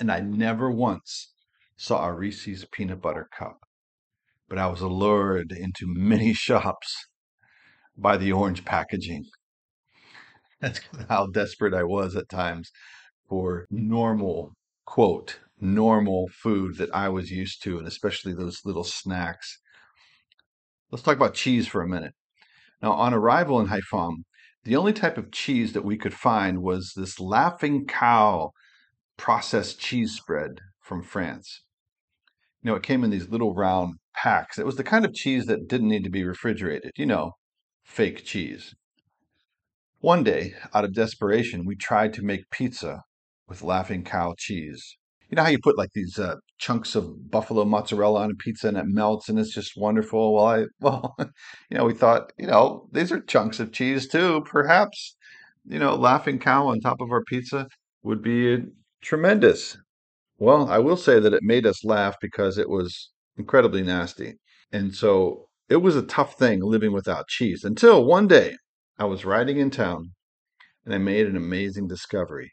and 0.00 0.10
I 0.10 0.20
never 0.20 0.70
once 0.70 1.32
saw 1.76 2.06
a 2.06 2.12
Reese's 2.12 2.64
peanut 2.72 3.02
butter 3.02 3.28
cup. 3.38 3.58
But 4.48 4.58
I 4.58 4.66
was 4.66 4.80
allured 4.80 5.52
into 5.52 5.84
many 5.86 6.32
shops 6.34 7.06
by 7.96 8.16
the 8.16 8.32
orange 8.32 8.64
packaging. 8.64 9.26
That's 10.60 10.80
how 11.08 11.26
desperate 11.26 11.74
I 11.74 11.84
was 11.84 12.16
at 12.16 12.30
times 12.30 12.70
for 13.28 13.66
normal, 13.70 14.54
quote, 14.84 15.40
normal 15.60 16.28
food 16.28 16.76
that 16.78 16.94
I 16.94 17.08
was 17.08 17.30
used 17.30 17.62
to, 17.64 17.78
and 17.78 17.86
especially 17.86 18.32
those 18.32 18.60
little 18.64 18.84
snacks. 18.84 19.58
Let's 20.90 21.02
talk 21.02 21.16
about 21.16 21.34
cheese 21.34 21.68
for 21.68 21.82
a 21.82 21.88
minute. 21.88 22.14
Now, 22.82 22.92
on 22.92 23.14
arrival 23.14 23.60
in 23.60 23.68
Haiphong, 23.68 24.22
the 24.64 24.76
only 24.76 24.92
type 24.92 25.16
of 25.16 25.32
cheese 25.32 25.72
that 25.72 25.84
we 25.84 25.96
could 25.96 26.14
find 26.14 26.62
was 26.62 26.92
this 26.96 27.20
laughing 27.20 27.86
cow 27.86 28.50
processed 29.16 29.78
cheese 29.78 30.12
spread 30.12 30.60
from 30.80 31.02
France. 31.02 31.62
You 32.62 32.70
know, 32.70 32.76
it 32.76 32.82
came 32.82 33.04
in 33.04 33.10
these 33.10 33.28
little 33.28 33.54
round 33.54 33.96
packs. 34.14 34.58
It 34.58 34.66
was 34.66 34.76
the 34.76 34.84
kind 34.84 35.04
of 35.04 35.14
cheese 35.14 35.46
that 35.46 35.68
didn't 35.68 35.88
need 35.88 36.04
to 36.04 36.10
be 36.10 36.24
refrigerated, 36.24 36.92
you 36.96 37.06
know, 37.06 37.32
fake 37.84 38.24
cheese. 38.24 38.74
One 40.00 40.24
day, 40.24 40.54
out 40.74 40.84
of 40.84 40.94
desperation, 40.94 41.66
we 41.66 41.76
tried 41.76 42.12
to 42.14 42.22
make 42.22 42.50
pizza 42.50 43.02
with 43.50 43.62
laughing 43.62 44.04
cow 44.04 44.34
cheese. 44.38 44.96
You 45.28 45.36
know 45.36 45.42
how 45.42 45.50
you 45.50 45.58
put 45.58 45.76
like 45.76 45.92
these 45.92 46.18
uh, 46.18 46.36
chunks 46.58 46.94
of 46.94 47.30
buffalo 47.30 47.64
mozzarella 47.64 48.22
on 48.22 48.30
a 48.30 48.34
pizza 48.34 48.68
and 48.68 48.76
it 48.76 48.86
melts 48.86 49.28
and 49.28 49.38
it's 49.38 49.52
just 49.52 49.76
wonderful? 49.76 50.34
Well, 50.34 50.46
I, 50.46 50.64
well, 50.80 51.16
you 51.18 51.76
know, 51.76 51.84
we 51.84 51.92
thought, 51.92 52.32
you 52.38 52.46
know, 52.46 52.88
these 52.92 53.12
are 53.12 53.20
chunks 53.20 53.60
of 53.60 53.72
cheese 53.72 54.08
too. 54.08 54.42
Perhaps, 54.46 55.16
you 55.66 55.78
know, 55.78 55.94
laughing 55.94 56.38
cow 56.38 56.68
on 56.68 56.80
top 56.80 57.00
of 57.00 57.10
our 57.10 57.22
pizza 57.24 57.66
would 58.02 58.22
be 58.22 58.62
tremendous. 59.02 59.76
Well, 60.38 60.70
I 60.70 60.78
will 60.78 60.96
say 60.96 61.20
that 61.20 61.34
it 61.34 61.42
made 61.42 61.66
us 61.66 61.84
laugh 61.84 62.16
because 62.20 62.56
it 62.56 62.70
was 62.70 63.10
incredibly 63.36 63.82
nasty. 63.82 64.34
And 64.72 64.94
so 64.94 65.48
it 65.68 65.76
was 65.76 65.96
a 65.96 66.02
tough 66.02 66.38
thing 66.38 66.62
living 66.62 66.92
without 66.92 67.28
cheese 67.28 67.64
until 67.64 68.04
one 68.04 68.26
day 68.26 68.56
I 68.98 69.04
was 69.04 69.24
riding 69.24 69.58
in 69.58 69.70
town 69.70 70.12
and 70.84 70.94
I 70.94 70.98
made 70.98 71.26
an 71.26 71.36
amazing 71.36 71.88
discovery. 71.88 72.52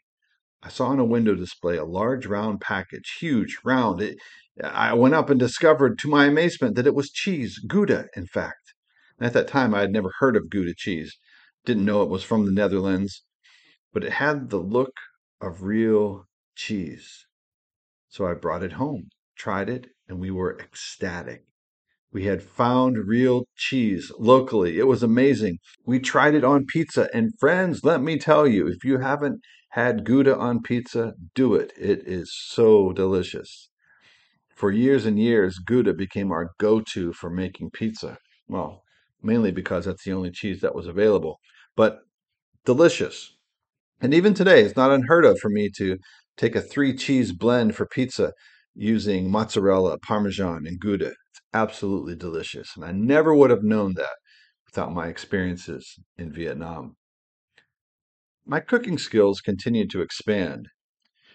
I 0.62 0.68
saw 0.68 0.88
on 0.88 0.98
a 0.98 1.04
window 1.04 1.34
display 1.34 1.76
a 1.76 1.84
large 1.84 2.26
round 2.26 2.60
package, 2.60 3.16
huge, 3.20 3.58
round. 3.64 4.02
It, 4.02 4.18
I 4.62 4.92
went 4.94 5.14
up 5.14 5.30
and 5.30 5.38
discovered 5.38 5.98
to 6.00 6.08
my 6.08 6.26
amazement 6.26 6.74
that 6.74 6.86
it 6.86 6.94
was 6.94 7.10
cheese, 7.10 7.58
Gouda, 7.58 8.08
in 8.16 8.26
fact. 8.26 8.74
And 9.18 9.26
at 9.26 9.32
that 9.34 9.48
time, 9.48 9.74
I 9.74 9.80
had 9.80 9.92
never 9.92 10.10
heard 10.18 10.36
of 10.36 10.50
Gouda 10.50 10.74
cheese, 10.76 11.16
didn't 11.64 11.84
know 11.84 12.02
it 12.02 12.08
was 12.08 12.24
from 12.24 12.44
the 12.44 12.52
Netherlands, 12.52 13.22
but 13.92 14.04
it 14.04 14.14
had 14.14 14.50
the 14.50 14.58
look 14.58 14.92
of 15.40 15.62
real 15.62 16.24
cheese. 16.56 17.26
So 18.08 18.26
I 18.26 18.34
brought 18.34 18.64
it 18.64 18.72
home, 18.72 19.10
tried 19.36 19.68
it, 19.68 19.88
and 20.08 20.18
we 20.18 20.30
were 20.30 20.58
ecstatic. 20.58 21.44
We 22.10 22.24
had 22.24 22.42
found 22.42 23.06
real 23.06 23.44
cheese 23.54 24.10
locally. 24.18 24.78
It 24.78 24.86
was 24.86 25.02
amazing. 25.02 25.58
We 25.84 26.00
tried 26.00 26.34
it 26.34 26.42
on 26.42 26.66
pizza, 26.66 27.08
and 27.14 27.38
friends, 27.38 27.84
let 27.84 28.02
me 28.02 28.18
tell 28.18 28.46
you, 28.46 28.66
if 28.66 28.82
you 28.82 28.98
haven't 28.98 29.40
had 29.70 30.04
Gouda 30.04 30.36
on 30.36 30.62
pizza, 30.62 31.14
do 31.34 31.54
it. 31.54 31.72
It 31.78 32.06
is 32.06 32.32
so 32.34 32.92
delicious. 32.92 33.68
For 34.56 34.72
years 34.72 35.06
and 35.06 35.18
years, 35.18 35.58
Gouda 35.58 35.94
became 35.94 36.32
our 36.32 36.50
go 36.58 36.80
to 36.92 37.12
for 37.12 37.30
making 37.30 37.70
pizza. 37.70 38.18
Well, 38.48 38.82
mainly 39.22 39.52
because 39.52 39.84
that's 39.84 40.04
the 40.04 40.12
only 40.12 40.30
cheese 40.30 40.60
that 40.62 40.74
was 40.74 40.86
available, 40.86 41.38
but 41.76 42.00
delicious. 42.64 43.36
And 44.00 44.14
even 44.14 44.34
today, 44.34 44.62
it's 44.62 44.76
not 44.76 44.90
unheard 44.92 45.24
of 45.24 45.38
for 45.38 45.48
me 45.50 45.70
to 45.76 45.98
take 46.36 46.54
a 46.56 46.60
three 46.60 46.96
cheese 46.96 47.32
blend 47.32 47.74
for 47.74 47.86
pizza 47.86 48.32
using 48.74 49.30
mozzarella, 49.30 49.98
parmesan, 49.98 50.66
and 50.66 50.80
Gouda. 50.80 51.06
It's 51.06 51.40
absolutely 51.52 52.14
delicious. 52.14 52.70
And 52.76 52.84
I 52.84 52.92
never 52.92 53.34
would 53.34 53.50
have 53.50 53.64
known 53.64 53.94
that 53.94 54.16
without 54.66 54.92
my 54.92 55.08
experiences 55.08 55.98
in 56.16 56.32
Vietnam. 56.32 56.96
My 58.50 58.60
cooking 58.60 58.96
skills 58.96 59.42
continued 59.42 59.90
to 59.90 60.00
expand. 60.00 60.70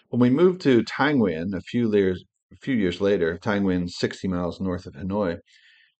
When 0.10 0.20
we 0.20 0.32
moved 0.32 0.62
to 0.62 0.82
Nguyen 0.82 1.54
a 1.54 1.62
few 1.62 1.94
years, 1.94 2.24
a 2.52 2.56
few 2.56 2.74
years 2.74 3.02
later, 3.02 3.38
Nguyen, 3.38 3.88
60 3.88 4.28
miles 4.28 4.60
north 4.60 4.88
of 4.88 4.96
Hanoi, 4.96 5.38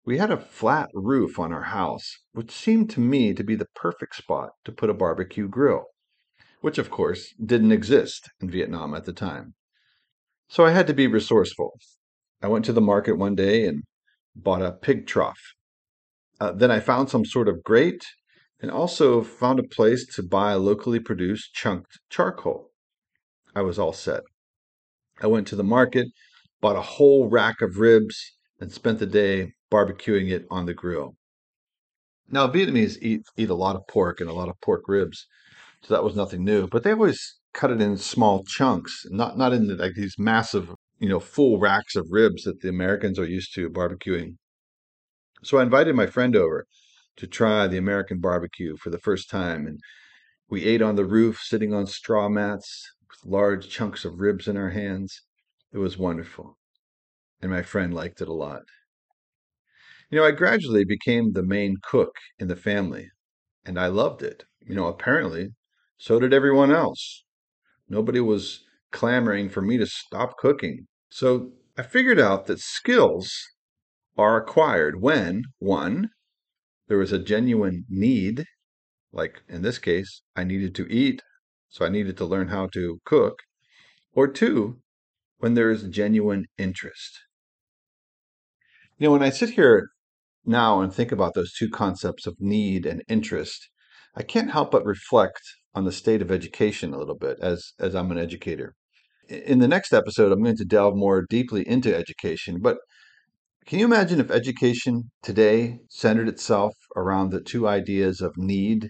we 0.04 0.18
had 0.18 0.32
a 0.32 0.38
flat 0.38 0.90
roof 0.92 1.38
on 1.38 1.54
our 1.54 1.66
house, 1.66 2.18
which 2.32 2.50
seemed 2.50 2.90
to 2.90 3.00
me 3.00 3.36
to 3.36 3.44
be 3.44 3.54
the 3.54 3.68
perfect 3.76 4.16
spot 4.16 4.54
to 4.66 4.72
put 4.72 4.90
a 4.90 4.94
barbecue 4.96 5.48
grill, 5.48 5.84
which 6.62 6.80
of 6.80 6.90
course 6.90 7.36
didn't 7.46 7.72
exist 7.72 8.32
in 8.42 8.50
Vietnam 8.50 8.96
at 8.96 9.06
the 9.06 9.14
time. 9.14 9.54
So 10.48 10.66
I 10.66 10.72
had 10.72 10.88
to 10.88 10.96
be 10.96 11.06
resourceful. 11.06 11.78
I 12.42 12.48
went 12.48 12.66
to 12.66 12.74
the 12.74 12.82
market 12.82 13.20
one 13.20 13.36
day 13.36 13.68
and 13.68 13.84
bought 14.36 14.64
a 14.64 14.72
pig 14.72 15.06
trough. 15.06 15.54
Uh, 16.40 16.54
then 16.54 16.72
I 16.72 16.80
found 16.80 17.12
some 17.12 17.24
sort 17.24 17.48
of 17.48 17.62
grate 17.64 18.04
and 18.64 18.72
also 18.72 19.22
found 19.22 19.60
a 19.60 19.64
place 19.64 20.06
to 20.06 20.24
buy 20.24 20.54
locally 20.54 20.98
produced 20.98 21.54
chunked 21.54 22.00
charcoal. 22.10 22.72
I 23.54 23.62
was 23.62 23.78
all 23.78 23.92
set. 23.92 24.22
I 25.22 25.28
went 25.28 25.48
to 25.48 25.58
the 25.58 25.66
market, 25.66 26.08
bought 26.62 26.78
a 26.78 26.82
whole 26.82 27.28
rack 27.30 27.62
of 27.62 27.78
ribs, 27.78 28.18
and 28.62 28.72
spent 28.72 29.00
the 29.00 29.06
day 29.06 29.52
barbecuing 29.70 30.32
it 30.32 30.46
on 30.50 30.66
the 30.66 30.74
grill. 30.74 31.18
Now, 32.30 32.48
Vietnamese 32.48 32.98
eat, 33.02 33.24
eat 33.36 33.50
a 33.50 33.54
lot 33.54 33.76
of 33.76 33.86
pork 33.90 34.22
and 34.22 34.30
a 34.30 34.34
lot 34.34 34.48
of 34.48 34.56
pork 34.62 34.84
ribs, 34.88 35.28
so 35.82 35.94
that 35.94 36.04
was 36.06 36.16
nothing 36.16 36.46
new, 36.46 36.66
but 36.66 36.84
they 36.84 36.94
always 36.94 37.36
cut 37.54 37.70
it 37.70 37.82
in 37.82 37.98
small 37.98 38.46
chunks, 38.46 39.06
not, 39.10 39.38
not 39.38 39.52
in 39.52 39.76
like 39.76 39.96
these 39.96 40.16
massive, 40.18 40.74
you 41.00 41.10
know, 41.10 41.20
full 41.20 41.60
racks 41.60 41.98
of 41.98 42.08
ribs 42.12 42.44
that 42.44 42.62
the 42.62 42.70
Americans 42.70 43.20
are 43.20 43.28
used 43.28 43.54
to 43.56 43.70
barbecuing. 43.70 44.38
So 45.44 45.58
I 45.58 45.64
invited 45.64 45.98
my 45.98 46.06
friend 46.06 46.34
over 46.38 46.66
to 47.18 47.28
try 47.28 47.68
the 47.68 47.78
American 47.78 48.20
barbecue 48.20 48.76
for 48.78 48.90
the 48.90 49.00
first 49.00 49.30
time, 49.30 49.68
and 49.68 49.80
we 50.50 50.66
ate 50.66 50.82
on 50.82 50.96
the 50.96 51.06
roof, 51.06 51.40
sitting 51.42 51.74
on 51.74 51.88
straw 51.88 52.30
mats 52.30 52.90
with 53.10 53.32
large 53.32 53.70
chunks 53.70 54.06
of 54.06 54.20
ribs 54.20 54.48
in 54.48 54.58
our 54.58 54.70
hands. 54.70 55.22
It 55.72 55.78
was 55.78 55.98
wonderful, 55.98 56.58
and 57.42 57.52
my 57.52 57.62
friend 57.62 57.94
liked 57.94 58.22
it 58.22 58.28
a 58.28 58.34
lot. 58.34 58.64
You 60.10 60.20
know, 60.20 60.26
I 60.26 60.32
gradually 60.32 60.86
became 60.86 61.32
the 61.32 61.44
main 61.44 61.78
cook 61.82 62.16
in 62.38 62.48
the 62.48 62.56
family, 62.56 63.10
and 63.66 63.80
I 63.80 63.88
loved 63.88 64.22
it. 64.22 64.44
You 64.62 64.76
know, 64.76 64.88
apparently, 64.88 65.50
so 65.98 66.20
did 66.20 66.34
everyone 66.34 66.72
else. 66.72 67.24
Nobody 67.90 68.20
was 68.20 68.64
clamoring 68.92 69.50
for 69.50 69.62
me 69.62 69.78
to 69.78 69.86
stop 69.86 70.38
cooking. 70.38 70.88
So 71.10 71.52
I 71.78 71.82
figured 71.82 72.20
out 72.20 72.46
that 72.46 72.60
skills 72.60 73.32
are 74.18 74.38
acquired 74.38 75.02
when, 75.02 75.44
one, 75.60 76.10
there 76.88 77.02
is 77.02 77.12
a 77.12 77.20
genuine 77.20 77.86
need, 77.90 78.46
like 79.12 79.42
in 79.48 79.62
this 79.62 79.78
case, 79.78 80.22
I 80.36 80.44
needed 80.44 80.76
to 80.76 80.92
eat, 80.92 81.22
so 81.70 81.86
I 81.86 81.90
needed 81.90 82.18
to 82.18 82.26
learn 82.26 82.50
how 82.50 82.68
to 82.74 83.00
cook, 83.06 83.40
or 84.14 84.28
two, 84.28 84.80
when 85.38 85.54
there 85.54 85.72
is 85.72 85.84
a 85.84 85.90
genuine 85.90 86.46
interest. 86.58 87.20
You 88.98 89.08
know, 89.08 89.12
when 89.12 89.24
I 89.24 89.30
sit 89.30 89.52
here 89.52 89.90
now 90.46 90.82
and 90.82 90.94
think 90.94 91.12
about 91.12 91.34
those 91.34 91.54
two 91.54 91.70
concepts 91.70 92.28
of 92.28 92.36
need 92.40 92.86
and 92.86 93.04
interest, 93.08 93.70
I 94.16 94.24
can't 94.24 94.52
help 94.52 94.72
but 94.72 94.86
reflect 94.86 95.42
on 95.74 95.86
the 95.86 95.92
state 95.92 96.22
of 96.22 96.32
education 96.32 96.94
a 96.94 96.98
little 97.00 97.18
bit 97.18 97.38
as 97.42 97.74
as 97.80 97.96
I'm 97.96 98.12
an 98.12 98.20
educator. 98.20 98.76
In 99.28 99.60
the 99.60 99.68
next 99.68 99.94
episode, 99.94 100.32
I'm 100.32 100.44
going 100.44 100.58
to 100.58 100.66
delve 100.66 100.96
more 100.96 101.26
deeply 101.28 101.68
into 101.68 101.96
education, 101.96 102.60
but 102.62 102.78
can 103.66 103.80
you 103.80 103.86
imagine 103.86 104.20
if 104.20 104.32
education 104.32 105.12
today 105.22 105.80
centered 105.90 106.28
itself 106.28 106.74
around 106.96 107.30
the 107.32 107.42
two 107.42 107.68
ideas 107.68 108.22
of 108.22 108.38
need 108.38 108.90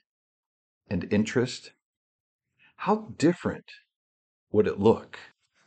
and 0.90 1.08
interest? 1.12 1.72
How 2.78 3.14
different 3.18 3.66
would 4.52 4.68
it 4.68 4.80
look? 4.80 5.20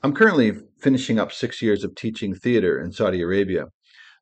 I'm 0.03 0.15
currently 0.15 0.53
finishing 0.81 1.19
up 1.19 1.33
six 1.33 1.63
years 1.63 1.85
of 1.85 1.95
teaching 1.95 2.35
theater 2.35 2.81
in 2.81 2.93
Saudi 2.93 3.23
Arabia, 3.23 3.67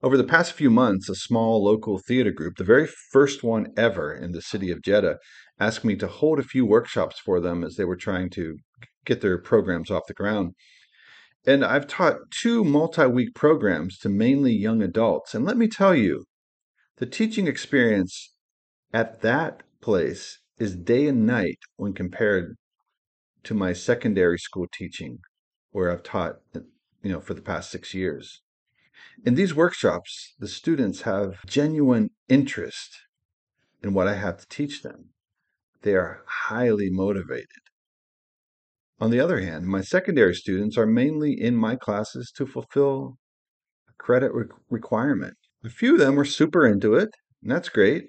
over 0.04 0.18
the 0.18 0.24
past 0.24 0.52
few 0.52 0.70
months, 0.70 1.08
a 1.08 1.14
small 1.14 1.64
local 1.64 1.98
theater 1.98 2.30
group, 2.30 2.56
the 2.58 2.62
very 2.64 2.86
first 2.86 3.42
one 3.42 3.72
ever 3.74 4.12
in 4.12 4.32
the 4.32 4.42
city 4.42 4.70
of 4.70 4.82
Jeddah, 4.82 5.16
asked 5.58 5.82
me 5.82 5.96
to 5.96 6.06
hold 6.06 6.38
a 6.38 6.42
few 6.42 6.66
workshops 6.66 7.18
for 7.18 7.40
them 7.40 7.64
as 7.64 7.76
they 7.76 7.86
were 7.86 7.96
trying 7.96 8.28
to 8.30 8.58
get 9.06 9.22
their 9.22 9.38
programs 9.38 9.90
off 9.90 10.02
the 10.06 10.12
ground. 10.12 10.52
And 11.46 11.64
I've 11.64 11.86
taught 11.86 12.30
two 12.30 12.64
multi 12.64 13.06
week 13.06 13.34
programs 13.34 13.98
to 13.98 14.08
mainly 14.08 14.52
young 14.52 14.82
adults. 14.82 15.34
And 15.34 15.44
let 15.44 15.56
me 15.56 15.68
tell 15.68 15.94
you, 15.94 16.24
the 16.96 17.06
teaching 17.06 17.46
experience 17.46 18.32
at 18.92 19.20
that 19.20 19.62
place 19.82 20.38
is 20.58 20.76
day 20.76 21.06
and 21.06 21.26
night 21.26 21.58
when 21.76 21.92
compared 21.92 22.54
to 23.42 23.52
my 23.52 23.72
secondary 23.74 24.38
school 24.38 24.66
teaching, 24.72 25.18
where 25.70 25.90
I've 25.90 26.02
taught, 26.02 26.36
you 26.54 27.12
know, 27.12 27.20
for 27.20 27.34
the 27.34 27.42
past 27.42 27.70
six 27.70 27.92
years. 27.92 28.40
In 29.26 29.34
these 29.34 29.54
workshops, 29.54 30.34
the 30.38 30.48
students 30.48 31.02
have 31.02 31.44
genuine 31.46 32.10
interest 32.28 32.96
in 33.82 33.92
what 33.92 34.08
I 34.08 34.14
have 34.14 34.38
to 34.38 34.48
teach 34.48 34.82
them. 34.82 35.10
They 35.82 35.94
are 35.94 36.22
highly 36.26 36.88
motivated. 36.90 37.63
On 39.00 39.10
the 39.10 39.20
other 39.20 39.40
hand, 39.40 39.66
my 39.66 39.80
secondary 39.80 40.34
students 40.34 40.78
are 40.78 40.86
mainly 40.86 41.32
in 41.32 41.56
my 41.56 41.74
classes 41.76 42.32
to 42.36 42.46
fulfill 42.46 43.18
a 43.88 43.92
credit 43.98 44.32
re- 44.32 44.46
requirement. 44.70 45.36
A 45.64 45.68
few 45.68 45.94
of 45.94 45.98
them 45.98 46.18
are 46.18 46.24
super 46.24 46.66
into 46.66 46.94
it, 46.94 47.10
and 47.42 47.50
that's 47.50 47.68
great. 47.68 48.04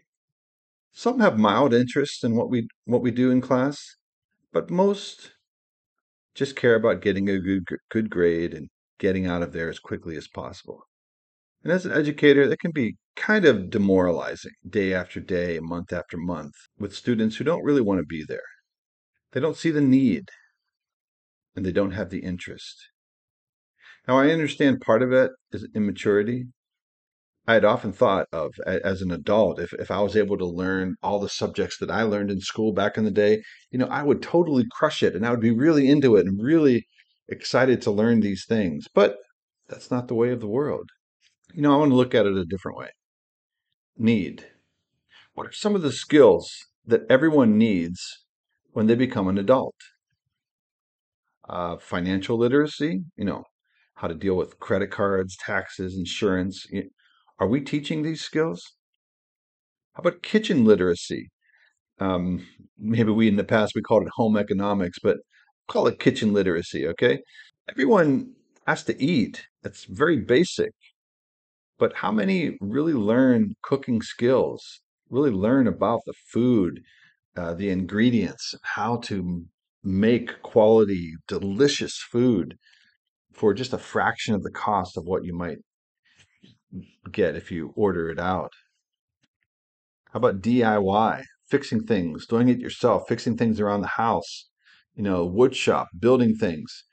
Some 0.93 1.19
have 1.19 1.39
mild 1.39 1.73
interest 1.73 2.23
in 2.23 2.35
what 2.35 2.49
we 2.49 2.67
what 2.85 3.01
we 3.01 3.11
do 3.11 3.31
in 3.31 3.41
class, 3.41 3.95
but 4.53 4.69
most 4.69 5.31
just 6.35 6.55
care 6.55 6.75
about 6.75 7.01
getting 7.01 7.29
a 7.29 7.39
good 7.39 7.63
good 7.89 8.09
grade 8.09 8.53
and 8.53 8.69
getting 8.99 9.25
out 9.25 9.41
of 9.41 9.53
there 9.53 9.69
as 9.69 9.79
quickly 9.79 10.15
as 10.15 10.27
possible. 10.27 10.83
And 11.63 11.71
as 11.73 11.85
an 11.85 11.91
educator, 11.93 12.47
that 12.47 12.59
can 12.59 12.71
be 12.71 12.95
kind 13.15 13.45
of 13.45 13.69
demoralizing 13.71 14.53
day 14.69 14.93
after 14.93 15.19
day, 15.19 15.59
month 15.59 15.91
after 15.91 16.17
month, 16.17 16.53
with 16.77 16.95
students 16.95 17.37
who 17.37 17.43
don't 17.43 17.63
really 17.63 17.81
want 17.81 17.99
to 17.99 18.05
be 18.05 18.23
there. 18.23 18.47
They 19.31 19.39
don't 19.39 19.57
see 19.57 19.71
the 19.71 19.81
need 19.81 20.29
and 21.55 21.65
they 21.65 21.71
don't 21.71 21.91
have 21.91 22.09
the 22.09 22.19
interest. 22.19 22.89
Now, 24.07 24.17
I 24.19 24.29
understand 24.29 24.81
part 24.81 25.01
of 25.01 25.11
it 25.11 25.31
is 25.51 25.67
immaturity, 25.73 26.47
I 27.47 27.53
had 27.53 27.65
often 27.65 27.93
thought 27.93 28.27
of 28.31 28.55
as 28.65 29.03
an 29.03 29.11
adult, 29.11 29.59
if, 29.59 29.71
if 29.73 29.91
I 29.91 30.01
was 30.01 30.15
able 30.15 30.37
to 30.37 30.45
learn 30.45 30.95
all 31.03 31.19
the 31.19 31.29
subjects 31.29 31.77
that 31.77 31.91
I 31.91 32.01
learned 32.01 32.31
in 32.31 32.39
school 32.39 32.73
back 32.73 32.97
in 32.97 33.03
the 33.03 33.11
day, 33.11 33.43
you 33.69 33.77
know, 33.77 33.85
I 33.85 34.01
would 34.01 34.23
totally 34.23 34.65
crush 34.71 35.03
it 35.03 35.15
and 35.15 35.25
I 35.25 35.29
would 35.29 35.41
be 35.41 35.51
really 35.51 35.87
into 35.87 36.15
it 36.15 36.25
and 36.25 36.41
really 36.41 36.87
excited 37.29 37.83
to 37.83 37.91
learn 37.91 38.21
these 38.21 38.45
things. 38.47 38.87
But 38.93 39.17
that's 39.69 39.91
not 39.91 40.07
the 40.07 40.15
way 40.15 40.31
of 40.31 40.39
the 40.39 40.47
world. 40.47 40.89
You 41.53 41.61
know, 41.61 41.73
I 41.73 41.77
want 41.77 41.91
to 41.91 41.95
look 41.95 42.15
at 42.15 42.25
it 42.25 42.35
a 42.35 42.45
different 42.45 42.79
way. 42.79 42.89
Need. 43.95 44.47
What 45.35 45.45
are 45.45 45.51
some 45.51 45.75
of 45.75 45.83
the 45.83 45.91
skills 45.91 46.51
that 46.85 47.05
everyone 47.09 47.59
needs 47.59 48.01
when 48.71 48.87
they 48.87 48.95
become 48.95 49.27
an 49.27 49.37
adult? 49.37 49.75
Uh, 51.47 51.77
financial 51.77 52.37
literacy, 52.37 53.03
you 53.17 53.25
know, 53.25 53.43
how 53.95 54.07
to 54.07 54.15
deal 54.15 54.35
with 54.35 54.59
credit 54.59 54.89
cards, 54.91 55.37
taxes, 55.37 55.95
insurance. 55.95 56.65
Are 57.39 57.47
we 57.47 57.61
teaching 57.61 58.01
these 58.01 58.21
skills? 58.21 58.63
How 59.93 60.01
about 60.01 60.23
kitchen 60.23 60.65
literacy? 60.65 61.29
Um, 61.99 62.47
maybe 62.77 63.11
we 63.11 63.27
in 63.27 63.37
the 63.37 63.43
past 63.43 63.73
we 63.75 63.81
called 63.81 64.03
it 64.03 64.11
home 64.15 64.37
economics, 64.37 64.99
but 65.01 65.17
call 65.67 65.87
it 65.87 65.99
kitchen 65.99 66.33
literacy, 66.33 66.87
okay? 66.87 67.19
Everyone 67.69 68.33
has 68.67 68.83
to 68.85 69.01
eat. 69.01 69.47
It's 69.63 69.85
very 69.85 70.17
basic. 70.19 70.71
But 71.77 71.95
how 71.95 72.11
many 72.11 72.57
really 72.59 72.93
learn 72.93 73.53
cooking 73.61 74.01
skills, 74.01 74.81
really 75.09 75.31
learn 75.31 75.67
about 75.67 76.01
the 76.05 76.13
food, 76.33 76.81
uh, 77.37 77.53
the 77.53 77.69
ingredients, 77.69 78.55
how 78.63 78.97
to 78.97 79.45
make 79.85 80.41
quality, 80.41 81.13
delicious 81.27 81.97
food 82.11 82.57
for 83.31 83.53
just 83.53 83.71
a 83.71 83.77
fraction 83.77 84.33
of 84.33 84.41
the 84.41 84.51
cost 84.51 84.97
of 84.97 85.05
what 85.05 85.23
you 85.23 85.33
might 85.33 85.59
get 87.11 87.35
if 87.35 87.51
you 87.51 87.71
order 87.75 88.09
it 88.09 88.19
out? 88.19 88.51
How 90.11 90.17
about 90.17 90.41
DIY, 90.41 91.23
fixing 91.47 91.83
things, 91.83 92.25
doing 92.25 92.49
it 92.49 92.59
yourself, 92.59 93.03
fixing 93.07 93.37
things 93.37 93.59
around 93.59 93.81
the 93.81 93.87
house, 93.87 94.49
you 94.95 95.03
know, 95.03 95.25
wood 95.25 95.55
shop, 95.55 95.89
building 95.99 96.35
things? 96.35 96.85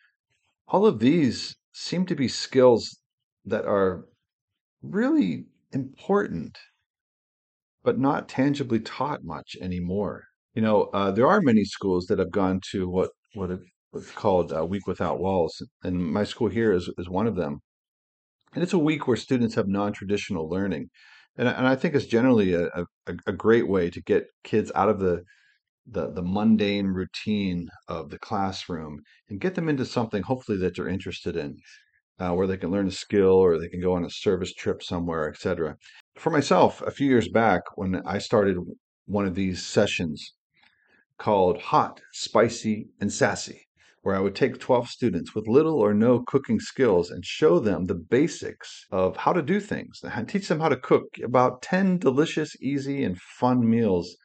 All 0.69 0.85
of 0.85 0.99
these 0.99 1.57
seem 1.73 2.05
to 2.07 2.15
be 2.15 2.29
skills 2.29 3.01
that 3.45 3.65
are 3.65 4.05
really 4.83 5.47
important, 5.73 6.59
but 7.83 7.99
not 7.99 8.29
tangibly 8.29 8.81
taught 8.81 9.25
much 9.25 9.57
anymore. 9.61 10.25
You 10.55 10.63
know, 10.63 10.85
uh, 10.93 11.11
there 11.11 11.27
are 11.27 11.41
many 11.41 11.65
schools 11.65 12.07
that 12.07 12.19
have 12.19 12.31
gone 12.31 12.61
to 12.73 12.89
what 12.89 13.11
what 13.35 13.51
it, 13.51 13.61
what's 13.91 14.11
called 14.11 14.53
a 14.53 14.65
week 14.67 14.87
without 14.87 15.19
walls, 15.21 15.63
and 15.83 16.13
my 16.13 16.25
school 16.25 16.49
here 16.49 16.73
is 16.73 16.91
is 16.99 17.09
one 17.09 17.27
of 17.27 17.37
them. 17.37 17.61
And 18.55 18.63
it's 18.63 18.75
a 18.75 18.79
week 18.79 19.07
where 19.07 19.17
students 19.17 19.55
have 19.55 19.69
non-traditional 19.69 20.49
learning, 20.49 20.91
and 21.37 21.49
and 21.49 21.67
I 21.67 21.77
think 21.77 21.95
it's 21.95 22.07
generally 22.07 22.55
a, 22.55 22.67
a 22.67 22.87
a 23.07 23.15
a 23.29 23.33
great 23.33 23.69
way 23.69 23.91
to 23.91 24.03
get 24.03 24.27
kids 24.45 24.71
out 24.75 24.89
of 24.91 25.01
the 25.01 25.23
the 25.87 26.13
the 26.13 26.23
mundane 26.23 26.89
routine 26.89 27.69
of 27.89 28.11
the 28.11 28.19
classroom 28.19 29.01
and 29.29 29.41
get 29.41 29.55
them 29.55 29.69
into 29.69 29.85
something 29.87 30.23
hopefully 30.23 30.59
that 30.59 30.77
they're 30.77 30.89
interested 30.89 31.37
in 31.37 31.57
uh, 32.21 32.33
where 32.33 32.47
they 32.47 32.57
can 32.57 32.71
learn 32.71 32.87
a 32.89 32.91
skill 32.93 33.33
or 33.33 33.59
they 33.59 33.69
can 33.69 33.81
go 33.81 33.95
on 33.95 34.05
a 34.05 34.11
service 34.11 34.53
trip 34.55 34.83
somewhere, 34.83 35.29
etc. 35.29 35.77
For 36.17 36.31
myself, 36.31 36.83
a 36.83 36.91
few 36.91 37.09
years 37.09 37.29
back, 37.29 37.63
when 37.77 38.03
I 38.07 38.19
started 38.19 38.57
one 39.07 39.27
of 39.27 39.35
these 39.35 39.65
sessions 39.65 40.35
called 41.23 41.57
Hot, 41.63 42.01
Spicy, 42.13 42.89
and 43.01 43.13
Sassy, 43.13 43.69
where 44.01 44.17
I 44.17 44.19
would 44.19 44.35
take 44.35 44.59
12 44.59 44.89
students 44.89 45.37
with 45.37 45.47
little 45.47 45.79
or 45.79 45.95
no 45.95 46.25
cooking 46.27 46.59
skills 46.59 47.13
and 47.13 47.25
show 47.25 47.61
them 47.61 47.85
the 47.85 47.95
basics 47.95 48.87
of 48.91 49.19
how 49.19 49.33
to 49.33 49.41
do 49.41 49.61
things 49.61 50.01
and 50.03 50.29
teach 50.29 50.49
them 50.49 50.59
how 50.59 50.69
to 50.69 50.77
cook 50.77 51.05
about 51.23 51.63
10 51.63 51.99
delicious, 51.99 52.57
easy, 52.61 53.05
and 53.05 53.21
fun 53.39 53.71
meals 53.71 54.17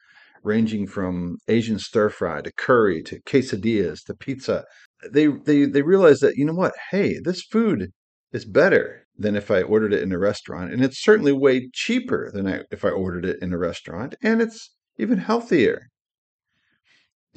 ranging 0.42 0.88
from 0.88 1.36
Asian 1.46 1.78
stir 1.78 2.08
fry 2.08 2.40
to 2.42 2.52
curry 2.52 3.00
to 3.04 3.20
quesadillas 3.22 4.02
to 4.06 4.14
pizza. 4.14 4.64
They 5.08 5.28
they 5.28 5.66
they 5.66 5.82
realized 5.82 6.22
that 6.22 6.36
you 6.36 6.44
know 6.44 6.54
what? 6.54 6.74
Hey, 6.90 7.20
this 7.22 7.42
food 7.42 7.92
is 8.32 8.44
better 8.44 9.06
than 9.16 9.36
if 9.36 9.52
I 9.52 9.62
ordered 9.62 9.92
it 9.92 10.02
in 10.02 10.10
a 10.10 10.18
restaurant, 10.18 10.72
and 10.72 10.82
it's 10.82 11.00
certainly 11.00 11.32
way 11.32 11.70
cheaper 11.72 12.32
than 12.32 12.48
I, 12.48 12.62
if 12.72 12.84
I 12.84 12.90
ordered 12.90 13.24
it 13.24 13.38
in 13.40 13.52
a 13.52 13.58
restaurant, 13.58 14.16
and 14.20 14.42
it's 14.42 14.74
even 14.98 15.18
healthier. 15.18 15.86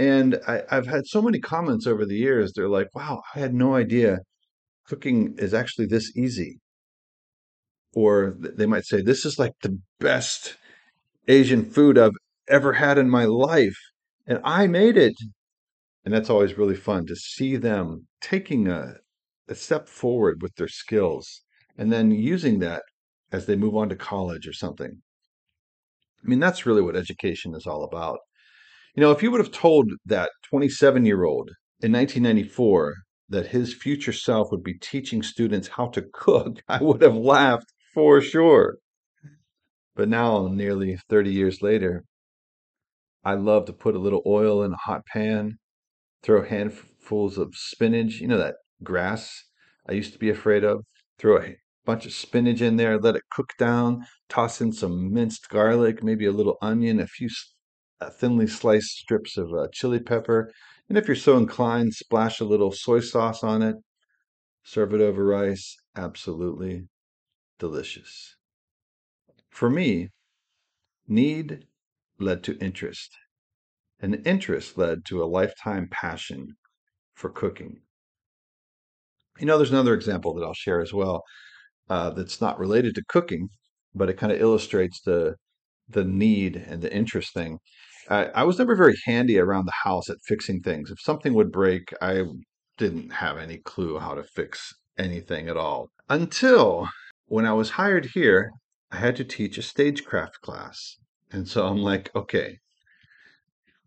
And 0.02 0.40
I, 0.48 0.64
I've 0.72 0.88
had 0.88 1.06
so 1.06 1.22
many 1.22 1.40
comments 1.40 1.86
over 1.86 2.08
the 2.08 2.18
years. 2.18 2.54
They're 2.54 2.68
like, 2.68 2.90
"Wow, 2.96 3.22
I 3.36 3.40
had 3.40 3.54
no 3.54 3.76
idea 3.76 4.18
cooking 4.88 5.36
is 5.38 5.54
actually 5.54 5.88
this 5.88 6.18
easy." 6.18 6.60
Or 7.94 8.32
th- 8.32 8.56
they 8.56 8.66
might 8.66 8.84
say, 8.86 9.02
"This 9.02 9.26
is 9.26 9.40
like 9.40 9.54
the 9.62 9.80
best 10.00 10.58
Asian 11.28 11.64
food 11.66 11.98
I've 11.98 12.18
ever 12.48 12.74
had 12.74 12.98
in 12.98 13.10
my 13.10 13.26
life, 13.26 13.78
and 14.28 14.40
I 14.44 14.68
made 14.68 14.98
it." 14.98 15.16
And 16.06 16.14
that's 16.14 16.30
always 16.30 16.58
really 16.58 16.76
fun 16.76 17.06
to 17.08 17.16
see 17.16 17.58
them 17.58 18.08
taking 18.22 18.68
a, 18.68 18.96
a 19.48 19.56
step 19.56 19.88
forward 19.90 20.42
with 20.42 20.56
their 20.56 20.68
skills 20.68 21.44
and 21.78 21.92
then 21.92 22.12
using 22.12 22.60
that 22.60 22.84
as 23.32 23.46
they 23.48 23.56
move 23.56 23.76
on 23.76 23.90
to 23.90 23.96
college 23.96 24.48
or 24.48 24.54
something. 24.54 25.02
I 26.24 26.28
mean, 26.28 26.40
that's 26.40 26.66
really 26.66 26.82
what 26.82 26.96
education 26.96 27.56
is 27.56 27.68
all 27.68 27.84
about. 27.84 28.20
You 28.96 29.02
know, 29.02 29.12
if 29.12 29.24
you 29.24 29.32
would 29.32 29.40
have 29.40 29.52
told 29.52 29.92
that 30.06 30.32
27 30.50 31.06
year 31.06 31.24
old 31.24 31.50
in 31.82 31.92
1994 31.92 32.96
that 33.30 33.48
his 33.48 33.74
future 33.74 34.14
self 34.14 34.52
would 34.52 34.64
be 34.64 34.74
teaching 34.74 35.24
students 35.24 35.70
how 35.70 35.88
to 35.90 36.04
cook, 36.14 36.62
I 36.68 36.82
would 36.84 37.02
have 37.02 37.16
laughed 37.16 37.72
for 37.94 38.22
sure. 38.22 38.78
But 39.96 40.10
now, 40.10 40.48
nearly 40.48 40.98
30 41.10 41.32
years 41.32 41.62
later, 41.62 42.04
I 43.24 43.34
love 43.36 43.66
to 43.66 43.74
put 43.74 43.96
a 43.96 44.00
little 44.00 44.24
oil 44.26 44.64
in 44.64 44.74
a 44.74 44.78
hot 44.78 45.06
pan 45.06 45.58
throw 46.24 46.44
handfuls 46.44 47.38
of 47.38 47.56
spinach, 47.56 48.20
you 48.20 48.28
know, 48.28 48.38
that 48.38 48.56
grass 48.84 49.44
I 49.88 49.94
used 49.94 50.14
to 50.14 50.20
be 50.20 50.30
afraid 50.30 50.64
of. 50.64 50.84
Throw 51.18 51.42
a 51.42 51.58
bunch 51.86 52.06
of 52.06 52.14
spinach 52.14 52.62
in 52.62 52.78
there, 52.78 53.00
let 53.00 53.16
it 53.16 53.24
cook 53.32 53.54
down, 53.58 54.06
toss 54.30 54.62
in 54.62 54.72
some 54.72 55.14
minced 55.14 55.50
garlic, 55.50 56.04
maybe 56.04 56.26
a 56.26 56.32
little 56.32 56.58
onion, 56.62 57.00
a 57.00 57.08
few 57.08 57.30
thinly 58.10 58.48
sliced 58.48 58.98
strips 58.98 59.38
of 59.38 59.54
uh, 59.54 59.68
chili 59.72 60.00
pepper, 60.00 60.52
and 60.90 60.98
if 60.98 61.08
you're 61.08 61.16
so 61.16 61.38
inclined, 61.38 61.94
splash 61.94 62.40
a 62.40 62.46
little 62.46 62.72
soy 62.72 63.00
sauce 63.00 63.44
on 63.44 63.62
it, 63.62 63.76
serve 64.64 64.94
it 64.94 65.02
over 65.02 65.26
rice. 65.26 65.78
Absolutely 65.96 66.88
delicious. 67.60 68.36
For 69.52 69.70
me, 69.70 70.10
need 71.08 71.68
led 72.20 72.44
to 72.46 72.58
interest, 72.60 73.18
and 74.00 74.28
interest 74.28 74.78
led 74.78 75.06
to 75.06 75.24
a 75.24 75.26
lifetime 75.26 75.90
passion 75.90 76.58
for 77.16 77.30
cooking. 77.30 77.84
You 79.40 79.46
know, 79.46 79.58
there's 79.58 79.72
another 79.72 79.94
example 79.94 80.34
that 80.36 80.44
I'll 80.44 80.54
share 80.54 80.82
as 80.82 80.94
well 80.94 81.24
uh, 81.90 82.12
that's 82.12 82.42
not 82.42 82.60
related 82.60 82.96
to 82.96 83.04
cooking, 83.08 83.50
but 83.96 84.10
it 84.10 84.18
kind 84.18 84.32
of 84.34 84.42
illustrates 84.42 85.02
the 85.02 85.36
the 85.90 86.06
need 86.06 86.58
and 86.58 86.82
the 86.82 86.94
interest 86.94 87.34
thing. 87.34 87.60
I, 88.10 88.26
I 88.26 88.44
was 88.44 88.58
never 88.58 88.76
very 88.76 88.96
handy 89.06 89.38
around 89.40 89.66
the 89.66 89.84
house 89.84 90.10
at 90.10 90.18
fixing 90.26 90.62
things. 90.62 90.92
If 90.92 91.00
something 91.00 91.34
would 91.34 91.52
break, 91.52 91.94
I 92.02 92.24
didn't 92.78 93.12
have 93.12 93.38
any 93.38 93.58
clue 93.60 94.00
how 94.00 94.16
to 94.16 94.24
fix 94.24 94.74
anything 94.98 95.48
at 95.50 95.58
all. 95.58 95.90
Until 96.10 96.88
when 97.28 97.46
I 97.46 97.54
was 97.54 97.72
hired 97.72 98.08
here, 98.14 98.52
I 98.92 98.98
had 98.98 99.16
to 99.18 99.24
teach 99.24 99.58
a 99.58 99.62
stagecraft 99.62 100.42
class. 100.42 100.98
And 101.32 101.48
so 101.48 101.66
I'm 101.66 101.78
like, 101.78 102.14
okay, 102.16 102.58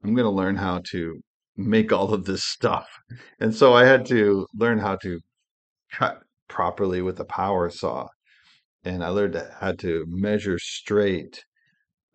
I'm 0.03 0.15
going 0.15 0.25
to 0.25 0.31
learn 0.31 0.57
how 0.57 0.81
to 0.93 1.21
make 1.57 1.93
all 1.93 2.13
of 2.15 2.25
this 2.25 2.45
stuff. 2.45 2.89
And 3.41 3.55
so 3.55 3.75
I 3.75 3.85
had 3.85 4.07
to 4.07 4.47
learn 4.55 4.79
how 4.79 4.97
to 4.97 5.21
cut 5.93 6.23
properly 6.49 7.03
with 7.03 7.21
a 7.21 7.25
power 7.25 7.71
saw. 7.71 8.09
And 8.85 9.03
I 9.05 9.09
learned 9.09 9.43
how 9.61 9.73
to 9.73 10.05
measure 10.09 10.59
straight, 10.59 11.45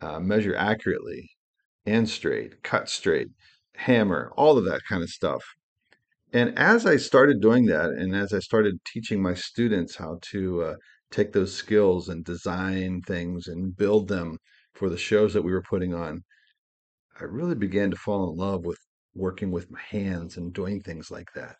uh, 0.02 0.20
measure 0.20 0.56
accurately 0.56 1.30
and 1.86 2.10
straight, 2.10 2.63
cut 2.63 2.89
straight, 2.89 3.30
hammer, 3.76 4.32
all 4.36 4.58
of 4.58 4.65
that 4.65 4.82
kind 4.88 5.04
of 5.04 5.10
stuff. 5.10 5.44
And 6.32 6.58
as 6.58 6.86
I 6.86 6.98
started 6.98 7.42
doing 7.42 7.65
that, 7.65 7.89
and 7.89 8.15
as 8.15 8.34
I 8.34 8.39
started 8.39 8.84
teaching 8.86 9.22
my 9.22 9.34
students 9.34 9.96
how 9.96 10.20
to 10.32 10.63
uh, 10.63 10.76
take 11.12 11.34
those 11.34 11.56
skills 11.56 12.08
and 12.08 12.24
design 12.24 13.02
things 13.02 13.48
and 13.48 13.76
build 13.76 14.08
them 14.08 14.38
for 14.74 14.89
the 14.89 14.98
shows 14.98 15.34
that 15.34 15.44
we 15.44 15.52
were 15.52 15.63
putting 15.63 15.94
on, 15.94 16.22
I 17.20 17.24
really 17.24 17.56
began 17.56 17.89
to 17.92 17.98
fall 17.98 18.30
in 18.30 18.38
love 18.38 18.65
with 18.65 18.78
working 19.15 19.52
with 19.52 19.72
my 19.72 19.82
hands 19.82 20.38
and 20.38 20.54
doing 20.54 20.82
things 20.82 21.10
like 21.10 21.30
that. 21.34 21.56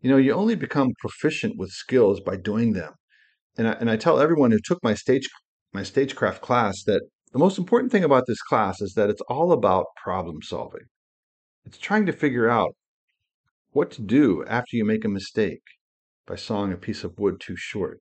You 0.00 0.10
know, 0.10 0.16
you 0.18 0.32
only 0.32 0.54
become 0.54 0.92
proficient 1.00 1.58
with 1.58 1.70
skills 1.70 2.20
by 2.20 2.36
doing 2.36 2.72
them. 2.74 2.92
And 3.56 3.68
I, 3.68 3.72
and 3.72 3.90
I 3.90 3.96
tell 3.96 4.20
everyone 4.20 4.52
who 4.52 4.60
took 4.64 4.82
my 4.82 4.94
stage 4.94 5.28
my 5.72 5.82
stagecraft 5.82 6.40
class 6.40 6.84
that 6.84 7.02
the 7.34 7.38
most 7.40 7.58
important 7.58 7.92
thing 7.92 8.04
about 8.04 8.26
this 8.26 8.40
class 8.42 8.80
is 8.80 8.94
that 8.94 9.10
it's 9.10 9.20
all 9.22 9.52
about 9.52 9.88
problem 10.02 10.40
solving. 10.42 10.86
It's 11.66 11.78
trying 11.78 12.06
to 12.06 12.12
figure 12.12 12.48
out 12.48 12.76
what 13.72 13.90
to 13.92 14.02
do 14.02 14.44
after 14.46 14.76
you 14.76 14.84
make 14.86 15.04
a 15.04 15.08
mistake 15.08 15.62
by 16.26 16.36
sawing 16.36 16.72
a 16.72 16.78
piece 16.78 17.04
of 17.04 17.18
wood 17.18 17.40
too 17.40 17.56
short. 17.56 18.00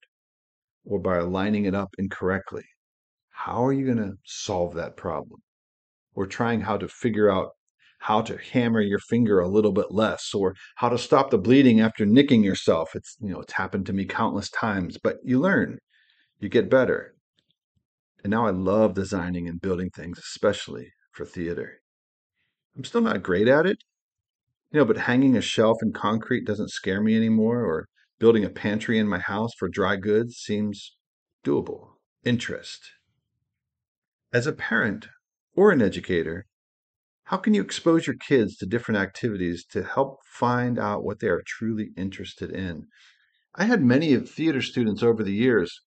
or 0.86 1.00
by 1.00 1.20
lining 1.20 1.66
it 1.66 1.76
up 1.76 1.90
incorrectly. 2.00 2.64
How 3.32 3.66
are 3.66 3.74
you 3.74 3.86
going 3.86 3.98
to 4.00 4.18
solve 4.26 4.76
that 4.76 4.98
problem? 4.98 5.42
Or 6.16 6.28
trying 6.28 6.62
how 6.62 6.78
to 6.78 6.88
figure 6.88 7.30
out 7.30 7.52
how 8.00 8.22
to 8.24 8.38
hammer 8.38 8.82
your 8.82 9.00
finger 9.00 9.40
a 9.40 9.48
little 9.50 9.72
bit 9.74 9.92
less 9.92 10.34
or 10.34 10.56
how 10.78 10.90
to 10.90 10.98
stop 10.98 11.32
the 11.32 11.38
bleeding 11.40 11.82
after 11.82 12.06
nicking 12.06 12.44
yourself. 12.44 12.96
It's, 12.96 13.18
you 13.22 13.30
know, 13.32 13.42
it's 13.42 13.54
happened 13.54 13.86
to 13.88 13.94
me 13.94 14.06
countless 14.06 14.50
times, 14.52 14.98
but 15.04 15.18
you 15.24 15.40
learn, 15.40 15.80
you 16.40 16.50
get 16.50 16.70
better. 16.70 17.16
And 18.24 18.32
now 18.32 18.48
I 18.48 18.52
love 18.52 18.94
designing 18.94 19.50
and 19.50 19.60
building 19.60 19.90
things, 19.90 20.18
especially 20.18 20.94
for 21.12 21.26
theater. 21.26 21.82
I'm 22.76 22.86
still 22.86 23.02
not 23.02 23.22
great 23.22 23.48
at 23.48 23.66
it, 23.66 23.84
you 24.72 24.80
know, 24.80 24.86
but 24.86 24.98
hanging 24.98 25.36
a 25.38 25.42
shelf 25.42 25.78
in 25.84 25.92
concrete 25.92 26.46
doesn't 26.46 26.72
scare 26.72 27.02
me 27.02 27.16
anymore, 27.16 27.64
or 27.66 27.88
building 28.20 28.46
a 28.46 28.50
pantry 28.50 28.98
in 28.98 29.08
my 29.08 29.20
house 29.20 29.52
for 29.60 29.68
dry 29.68 29.98
goods 29.98 30.38
seems 30.38 30.96
doable. 31.46 31.90
Interest. 32.24 32.82
As 34.32 34.48
a 34.48 34.54
parent 34.54 35.08
or 35.56 35.72
an 35.72 35.82
educator, 35.82 36.46
how 37.26 37.38
can 37.38 37.54
you 37.54 37.62
expose 37.62 38.08
your 38.08 38.16
kids 38.16 38.56
to 38.58 38.66
different 38.66 39.00
activities 39.00 39.66
to 39.72 39.84
help 39.84 40.20
find 40.26 40.80
out 40.80 41.04
what 41.04 41.20
they 41.20 41.28
are 41.28 41.44
truly 41.46 41.90
interested 41.98 42.50
in? 42.50 42.88
I 43.56 43.66
had 43.66 43.84
many 43.84 44.14
of 44.14 44.30
theater 44.30 44.62
students 44.62 45.04
over 45.04 45.24
the 45.24 45.34
years 45.34 45.82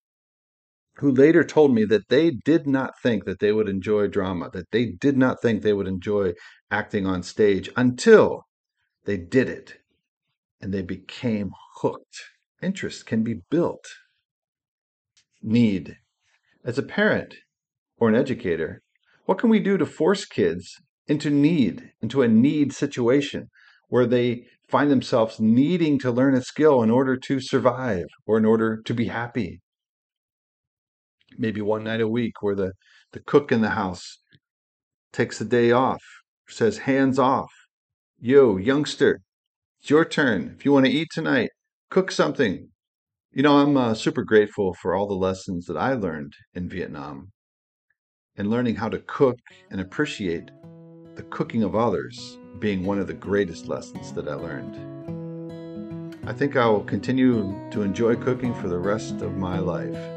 who 0.99 1.11
later 1.11 1.45
told 1.45 1.75
me 1.75 1.85
that 1.85 2.09
they 2.09 2.31
did 2.31 2.67
not 2.67 2.95
think 3.03 3.25
that 3.25 3.39
they 3.39 3.53
would 3.53 3.69
enjoy 3.69 4.07
drama, 4.07 4.51
that 4.51 4.71
they 4.71 4.87
did 4.87 5.17
not 5.17 5.43
think 5.43 5.63
they 5.63 5.73
would 5.73 5.87
enjoy 5.87 6.33
acting 6.71 7.07
on 7.07 7.23
stage 7.23 7.71
until 7.77 8.43
they 9.05 9.17
did 9.17 9.49
it 9.49 9.79
and 10.61 10.73
they 10.73 10.83
became 10.83 11.51
hooked. 11.77 12.17
Interest 12.63 13.05
can 13.05 13.23
be 13.23 13.43
built. 13.51 13.85
Need. 15.43 15.97
As 16.65 16.79
a 16.79 16.83
parent 16.83 17.37
or 17.99 18.09
an 18.09 18.15
educator, 18.15 18.83
what 19.27 19.39
can 19.39 19.51
we 19.51 19.61
do 19.61 19.77
to 19.77 19.87
force 19.87 20.25
kids 20.25 20.81
into 21.07 21.31
need, 21.31 21.93
into 22.01 22.23
a 22.23 22.29
need 22.29 22.73
situation 22.73 23.49
where 23.89 24.07
they 24.07 24.45
find 24.69 24.91
themselves 24.91 25.39
needing 25.39 25.99
to 26.01 26.11
learn 26.11 26.35
a 26.35 26.43
skill 26.43 26.83
in 26.83 26.91
order 26.91 27.17
to 27.17 27.41
survive 27.41 28.07
or 28.27 28.37
in 28.37 28.45
order 28.45 28.83
to 28.83 28.95
be 28.95 29.07
happy. 29.07 29.61
Maybe 31.39 31.61
one 31.61 31.85
night 31.85 32.01
a 32.01 32.09
week 32.09 32.43
where 32.43 32.55
the, 32.55 32.73
the 33.13 33.21
cook 33.21 33.53
in 33.53 33.61
the 33.61 33.71
house 33.71 34.19
takes 35.13 35.39
the 35.39 35.45
day 35.45 35.71
off, 35.73 36.03
says, 36.49 36.79
hands 36.79 37.19
off. 37.19 37.51
Yo, 38.19 38.57
youngster, 38.57 39.21
it's 39.81 39.91
your 39.91 40.05
turn. 40.05 40.55
If 40.57 40.65
you 40.65 40.73
want 40.73 40.87
to 40.87 40.93
eat 40.93 41.09
tonight, 41.13 41.51
cook 41.91 42.11
something. 42.11 42.69
You 43.33 43.43
know, 43.43 43.59
I'm 43.59 43.77
uh, 43.77 43.95
super 43.95 44.25
grateful 44.25 44.75
for 44.75 44.95
all 44.95 45.07
the 45.07 45.15
lessons 45.15 45.67
that 45.67 45.77
I 45.77 45.93
learned 45.93 46.33
in 46.55 46.69
Vietnam 46.69 47.33
and 48.37 48.51
learning 48.51 48.77
how 48.77 48.89
to 48.89 48.99
cook 48.99 49.39
and 49.71 49.81
appreciate 49.81 50.51
the 51.15 51.23
cooking 51.25 51.63
of 51.63 51.75
others 51.75 52.39
being 52.59 52.85
one 52.85 52.99
of 52.99 53.07
the 53.07 53.15
greatest 53.15 53.67
lessons 53.67 54.13
that 54.13 54.29
I 54.29 54.35
learned. 54.35 54.97
I 56.27 56.33
think 56.33 56.57
I 56.57 56.67
will 56.67 56.85
continue 56.85 57.55
to 57.71 57.83
enjoy 57.83 58.17
cooking 58.17 58.55
for 58.55 58.69
the 58.69 58.79
rest 58.79 59.21
of 59.23 59.37
my 59.37 59.59
life. 59.59 60.16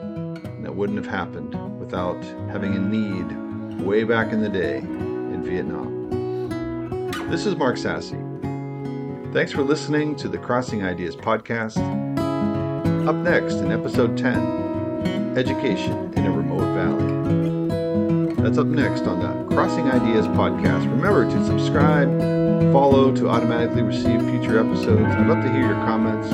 That 0.70 0.76
wouldn't 0.76 1.04
have 1.04 1.12
happened 1.12 1.80
without 1.80 2.24
having 2.52 2.76
a 2.76 2.80
need 2.80 3.82
way 3.82 4.04
back 4.04 4.32
in 4.32 4.40
the 4.40 4.50
day 4.50 4.78
in 4.78 5.44
Vietnam. 5.44 7.10
This 7.32 7.48
is 7.48 7.56
Mark 7.56 7.76
Sasse. 7.76 8.14
Thanks 9.34 9.52
for 9.52 9.64
listening 9.64 10.16
to 10.18 10.28
the 10.28 10.38
Crossing 10.38 10.84
Ideas 10.86 11.16
podcast. 11.16 11.80
Up 13.08 13.16
next 13.16 13.56
in 13.56 13.72
episode 13.72 14.16
10 14.16 15.34
Education 15.36 16.14
in 16.16 16.28
a 16.28 16.32
Remote 16.32 16.72
Valley. 16.76 18.36
That's 18.36 18.60
up 18.60 18.68
next 18.68 19.08
on 19.08 19.22
the 19.22 19.56
Crossing 19.56 19.90
Ideas 19.90 20.28
podcast. 20.28 20.88
Remember 20.92 21.26
to 21.28 21.46
subscribe, 21.48 22.10
follow 22.72 23.12
to 23.16 23.28
automatically 23.28 23.82
receive 23.82 24.22
future 24.22 24.60
episodes. 24.60 25.02
I'd 25.02 25.26
love 25.26 25.44
to 25.44 25.52
hear 25.52 25.62
your 25.62 25.84
comments. 25.88 26.28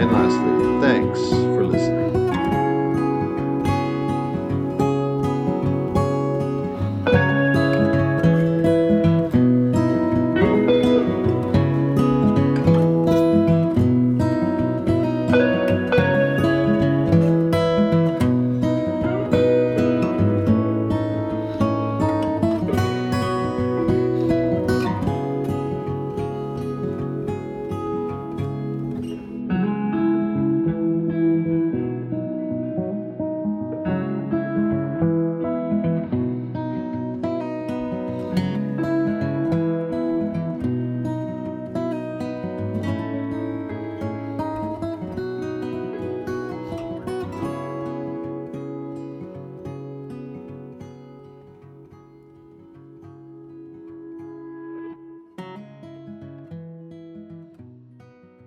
And 0.00 0.10
lastly, 0.10 0.80
thanks 0.80 1.20
for 1.28 1.66
listening. 1.66 2.05